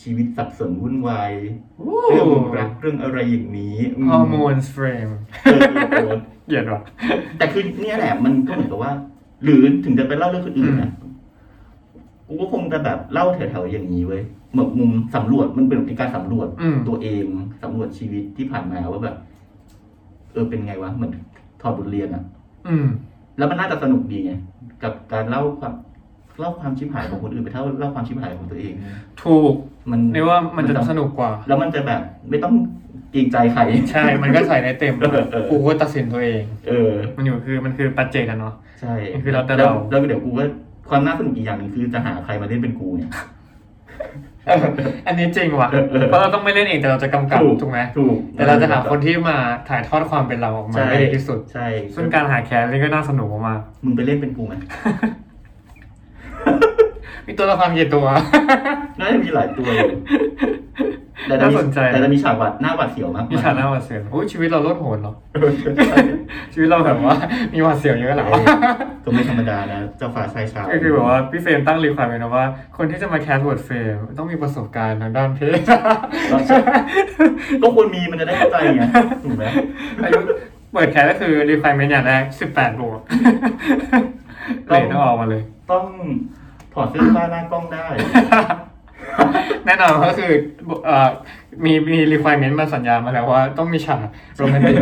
[0.02, 1.30] ชีวิตสับสนวุ่นวาย
[2.08, 2.28] เรื่อง
[2.58, 5.08] รักเรื่องอะไรอย่างนี้มฮอร์โมนเฟรม
[5.44, 6.80] เออเออเออเหยียดว่ะ
[7.38, 8.92] แต่คือเนี่ยแหละมันก็เหมือนกับว่า
[9.42, 10.90] หรือถึงจะไปเล่าเรื่องคนอื่นนะ
[12.26, 14.22] กูก็คงจะแบบเล่าแถวๆอย่างนี้เว้ย
[14.52, 17.24] เหมือนมุมสำรวจมันเป็นการสำรวจอืม ตัวเอง
[17.62, 19.16] สำรวจชีวิตที่ผ่านมาว่าแบบ
[20.32, 21.12] เออเป็นไงวะเหมือน
[21.60, 22.24] ถอดบทเรียนอะ
[22.68, 22.86] อืม
[23.36, 24.32] แล้วมันน่าจะสนุกดีไง
[24.82, 25.74] กับการเล่าความ
[26.40, 28.72] เล่าความชิบหายของคนอื่นไปเท่าเล่าความชิบหายของตัวเอง
[29.24, 29.54] ถูก
[29.90, 32.54] มันนี่ว่ามันจะสนุกกว่า แล้วมันจะแบบไม่ต้อง
[33.12, 40.46] เกรงใจใครใช่ มันก็ใส่ได้เต็มเออเออกูก็ตัดสินตัวเอง เออ มันอยู่คือมันคือปัจเจกกันเนาะใช่มันคือเราแต่แล้วเราแล้วเดี๋ยวกูว่า
[40.88, 43.10] ความน่าสนุกอีกอย่างหนึงคือจะหาใครมาเล่นเป็นกูเนี่ย
[44.46, 44.64] เออ
[45.06, 49.36] อันนี้จริงว่ะเออเออเพราะเราต้องไม่เล่นเองแต่เราจะกำกับถูกไหมถูก แต่เราจะหาคนที่มา
[49.68, 55.27] ถ่ายทอดความเป็นเราออกมาใช่ได้ดีที่สุด ใช่ ซึ่งการหาแคสนี่ก็น่าสนุกมากมึงไปเล่นเป็นกูไหมๆ
[57.28, 58.06] มีตัวละครกี่ตัว
[58.98, 59.90] น่าจะมีหลายตัวอยู่
[61.28, 65.50] แต่จะน่ามีสนใจ แต่จะมีฉากหวาดหน้าหวาดเสียวมากมีฉากหน้าหวาดเสียวโอ้ยชีวิตเราโลดโหนเหรอเออ
[65.86, 65.98] ใช่
[66.52, 67.14] ชีวิตเราแบบว่า
[67.52, 68.26] มีหวาดเสียวเยอะเหรอ
[69.04, 72.44] ก็ไม่ธรรมดานะเจ้าฟ้าชายชาวก็คือแบบว่าพี่เฟรมตั้ง require ไว้นะว่า
[72.76, 75.60] คนที่จะมา cast บทเฟรมต้องมีประสบการณ์ทางด้านเพศ
[77.62, 78.82] ก็ควรมีมันจะได้เข้าใจไง
[79.22, 79.44] ถูกไหม
[80.04, 80.18] อายุ
[80.72, 83.00] เปิด cast ก็คือ require main อย่างแรกสิบแปดบวก
[84.66, 85.84] เลทต้องออกมาเลย ต้อง
[86.47, 86.47] ถ
[86.80, 87.86] อดเสื้อผ้าหน้ากล้องได้
[89.66, 90.30] แน่นอนก็คือ
[90.86, 91.08] เอ่อ
[91.64, 94.06] มีมี requirement มาสัญญามาแล้วว่าต้องมีฉาก
[94.36, 94.76] โรแมนติก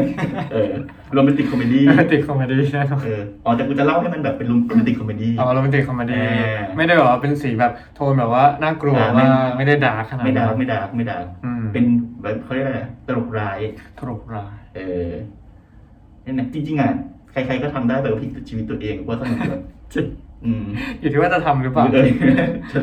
[0.52, 0.72] เออ
[1.12, 6.22] โรแมนติกคอมเมดี้โรแมนติกคอมเมดี้แน่นอนเอออ๋อแต่กูจะเล่าให้มันแบบเป็นโรแมนติกคอมเมดี้ เอาโรแมนติกคอมเมดี้เอ
[6.56, 11.84] อไม่ได้แบบว่าเป็นสีแบบโทนแบบว่าน่ากลัวอ่าไม่ มากไม่ได้ dark ขนาดไม่ดานั้ร์กน ไม่ dark ไม่ dark ไม่ dark อืม เป็น
[12.22, 13.58] แบบเขาเรียกอะไรนะตลกร้าย
[13.98, 15.10] ตลกร้ายเออ
[16.22, 16.92] เนี่ยนะจริงๆอะ
[17.32, 19.60] ใครๆก็ทำได้แบบพลิกชีวิตตัวเองว่าสนุกเลย
[19.94, 20.06] จริง
[20.46, 20.64] อืม
[21.00, 22.08] อยู่ที่ว่าจะทำหรือเปล่าเออ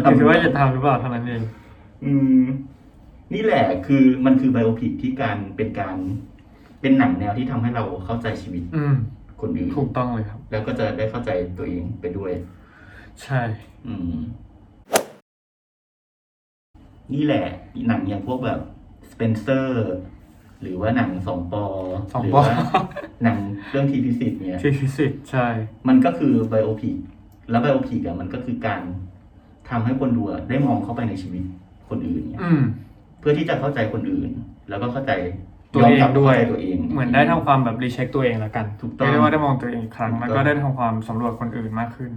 [0.03, 1.41] อจะยู่ที่ว่าทำจะทำหรือเปล่าเท่านั้นเอง
[2.05, 2.11] อื
[2.41, 2.43] ม
[3.33, 5.97] นี่แหละคือมันคือไบโอพิกที่การเป็นการ
[6.81, 8.95] เป็นหนังแนวที่ทำให้เราเข้าใจชีวิตอืม
[9.41, 12.31] คนอื่นถูกต้องเลยครับ แล้วก็จะได้เข้าใจตัวเองไปด้วย
[13.23, 13.41] ใช่
[13.87, 14.17] อืม
[17.13, 17.45] นี่แหละ
[17.87, 18.59] หนังอย่างพวกแบบ
[19.11, 19.93] สเปนเซอร์
[20.61, 21.65] หรือว่าหนังสองปอ
[22.13, 22.45] สองหรืปอว่า
[23.23, 23.37] หนัง
[23.71, 25.47] เรื่องทีพิสิทธิ์เนี่ยที่ฟิสิกส์ใช่
[25.87, 26.97] มันก็คือ biopic
[27.49, 28.81] แล้ว biopic อะมันก็คือการ
[29.69, 31.43] ทำให้คนดูอะได้มองเข้าไปในชีวิต
[31.89, 32.61] คนอื่นเนี่ยอืม
[33.19, 34.31] เพื่อที่จะเข้าใจคนอื่น
[34.69, 35.11] แล้วก็เข้าใจ
[35.73, 42.11] ตัวเองย้อนกลับด้วยเข้าใจตัวเอง เหมือนได้ทำความแบบ recheck ตัวเองละกันถูกต้องเรียกได้ว่าได้มองตัวเองอีกครั้งถูกต้องแล้วก็ได้ทำความสำรวจคนอื่นมากขึ้น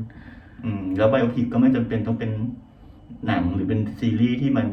[0.65, 2.31] อืม แล้ว biopic ก็ไม่จำเป็นต้องเป็น
[3.27, 4.67] หนังหรือเป็นซีรีส์ที่มัน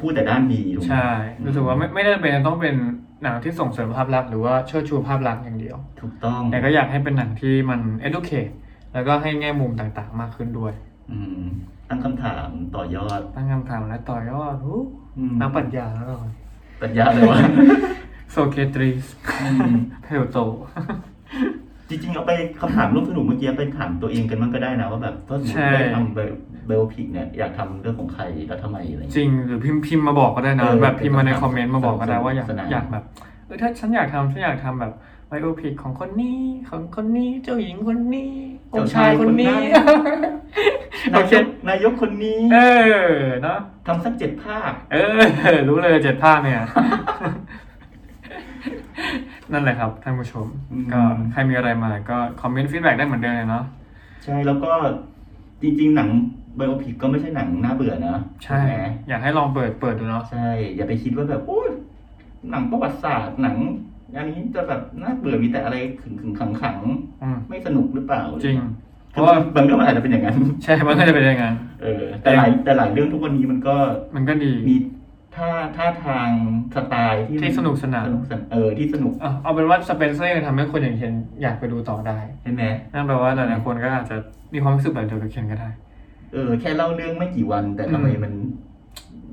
[0.00, 1.10] พูดแต่ด้านดีถูกไหมใช่
[1.46, 2.74] รู้สึกว่าไม่ไม่ได้เป็นต้องเป็น
[3.22, 8.52] หนังที่ส่งเสริมภาพลักษณ์หรือว่าเชิดชูภาพลักษณ์อย่างเดียว ถูกต้อง แต่ก็อยากให้เป็นหนังที่มัน educate
[8.92, 10.72] แล้วก็ให้แง่มุมต่างๆ มากขึ้นด้วย
[11.10, 11.44] อืม
[11.88, 14.80] ตั้งคำถามต่อยอดตั้งคำถามและต่อยอดอู้
[15.18, 16.18] อืมนักปรัชญาแล้วเรา
[16.80, 17.38] ปรัญญาเลยว่า
[18.30, 19.06] โซเคตรีส
[19.42, 20.38] อืม เพลโต
[21.88, 33.04] จริงๆเอาไปคำถามร่วมสนุกเมื่อกี้ไปถามตัวเองกันมันก็ได้นะว่าแบบถ้าสมมติได้ทำ biopic เนี่ยอยากทำเรื่องของใครแล้วทำไมอะไรอย่างจเงี้ย จริงหรือพิมพ์พิมพ์มาบอกก็ได้นะเออแบบพิมพ์มาในคอมเมนต์มาบอกก็ได้สนุกว่าอยากสนาน อยากแบบ
[33.46, 34.92] เออถ้าฉันอยากทำฉันอยากทำแบบ
[35.28, 38.32] biopic ของคนนี้ของคนนี้เจ้าหญิงคนนี้
[38.72, 39.56] องค์ชายคนนี้
[41.12, 42.58] โอนายกนายกคนนี้ เอ
[43.10, 44.96] อเนาะทำสักเจ็ดภาคเอ
[45.54, 46.60] อ รู้เลยเจ็ดภาคเนี่ย
[49.52, 51.00] นั่นแหละครับท่านผู้ชมอืมก็
[51.32, 53.64] ใครมีอะไรมาก็คอมเมนต์ฟีดแบ็กได้เหมือนเดิมเลยเนาะ
[54.24, 54.72] ใช่แล้วก็
[55.62, 56.08] จริง ๆ หนัง
[56.56, 61.68] ไบโอพิกก็ไม่ใช่หนังน่าเบื่อนะใช่ถูกไหมอยากให้ลองเปิดเปิดดูเนาะใช่ อย่าไปคิดว่าแบบโอ้ย
[62.50, 63.56] หนังประวัติศาสตร์หนัง
[64.16, 66.78] อันนี้จะแบบน่าเบื่อมีแต่อะไรขึงขึงขังขัง
[67.22, 68.58] อืมๆไม่สนุกหรือเปล่าจริง
[69.12, 73.76] เพเพราะราะว่าว่าบางเรื่องมันอาจจะเป็นอย่างนั้น ใช่มันก็จะเป็นอย่างนั้นเออ แต่หลายแต่หลายเรื่องทุกวันนี้มันก็
[74.16, 74.76] มันก็ดีมี
[75.36, 76.28] ท่าท่าทาง
[76.74, 84.16] สไตล์ที่ที่สนุกสนานสนุกสนเออที่สนุกอะเอาเป็นว่าสเปนเซอร์ยังทำให้คนอย่างเคนอยากไปดูต่อได้ ใช่ไหมนั่นแปลว่าหลายๆคนก็อาจจะ
[84.54, 85.68] มีความรู้สึกแบบเดียวกับเคนก็ได้
[86.32, 88.32] เออ แค่เล่าเรื่องไม่กี่วันแต่อืมทำไมมัน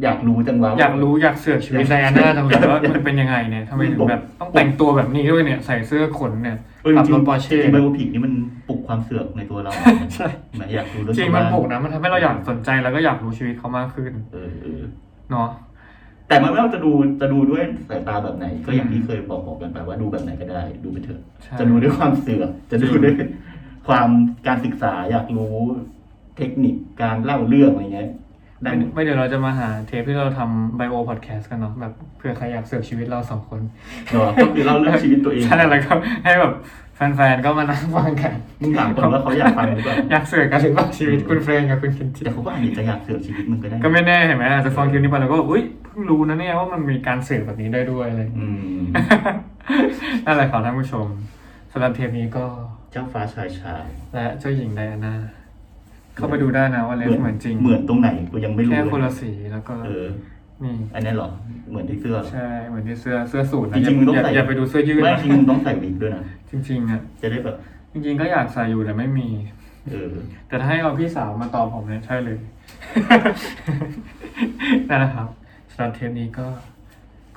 [0.03, 8.33] อยากรู้จังวะอยากรู้อยากเสือกชีวิตไดอาน่าจังเลยว่ามันเป็นยังไงเนี่ยทำไมถึงแบบต้องแต่งตัวแบบนี้ด้วยเนี่ยใส่เสื้อขนเนี่ยเออขับรถปอร์ๆ จริงๆจริง biopic นี่มัน
[8.69, 9.71] ปลุกความเสือกในตัวเรา
[10.15, 14.81] ใช่เหมือนอยากรู้เรื่องจริงชาวมันบ้าปลุกนะมันทำให้เราอยากสนใจแล้วก็อยากรู้ชีวิตเขามากขึ้นเออเออ
[15.31, 15.49] เนาะ
[16.27, 16.91] แต่มันไม่ว่าจะดู
[17.21, 23.15] จะดูด้วยสายตาแบบไหน ก็อย่างที่เคยบอกบอกกันไปว่าดูแบบไหนก็ได้ ดูไปเถอะใช่จะดูด้วยความเสือกจะดูด้วย
[23.87, 24.09] ความ
[24.47, 25.55] การศึกษาอยากรู้
[26.37, 28.09] เทคนิคการเล่าเรื่องอะไรเงี้ย
[28.63, 33.61] ได้ไม่หมดไม่เดี๋ยวเราจะมาหาเทปที่เราทำไบโอพอดแคสต์กันเนาะแบบเผื่อใครอยากเสือกชีวิตเราสองคน
[34.11, 35.93] เนาะก็คือเล่าเรื่องชีวิตตัวเองใช่แล้วก็
[36.23, 36.53] ให้แบบ
[36.95, 48.83] แฟนๆก็มานั่งฟังกันมึงถามคนว่าเขาอยากฟังหรือเปล่าอยากเสือกกันหรือเปล่าชีวิตคุณเฟรนกับคุณเคนจิแต่เขาก็อาจจะอยากเสือกชีวิตมึงก็ได้ก็ไม่แน่เห็นไหมอาจจะฟังคลิปนี้ไปแล้วก็อุ้ยเพิ่งรู้นะเนี่ยว่ามันมีการเสือกแบบนี้ได้ด้วยอะไรอย่างอืเงี้ยม
[50.25, 51.07] นั่นแหละครับท่านผู้ชม
[51.71, 52.45] สำหรับเทปนี้ก็
[52.91, 55.15] เจ้าฟ้าชายชายและเจ้าหญิงไดอาน่า
[56.15, 60.05] เข้าไปดูได้นะว่าเลสเหมือนจริงเหมือนตรงไหนกูยังไม่รู้แค่เลยคนละสีแล้วก็เออ
[60.63, 61.29] นี่อันนี้เหรอ
[61.69, 67.55] เหมือนที่เสื้อเหรอใช่เหมือนที่เสื้อเสื้อสูทนะจริงๆมึงต้องอย่าใส่อย่าไปดูเสื้อยืดไม่นะจริงมึงต้องใส่วิกด้วยนะจริงๆอะจะได้แบบ
[67.91, 69.27] จริงๆก็อยากใส่อยู่แต่ไม่มี
[69.89, 70.13] เออ
[70.47, 72.37] แต่ถ้าให้เอาพี่สาวมาตอบผมเนี่ยใช่เลย
[74.89, 75.27] นั่นแหละครับ
[75.71, 76.47] สำหรับเทปนี้ก็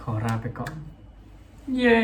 [0.03, 0.73] ขอลาไปก่อน
[1.77, 1.99] เย้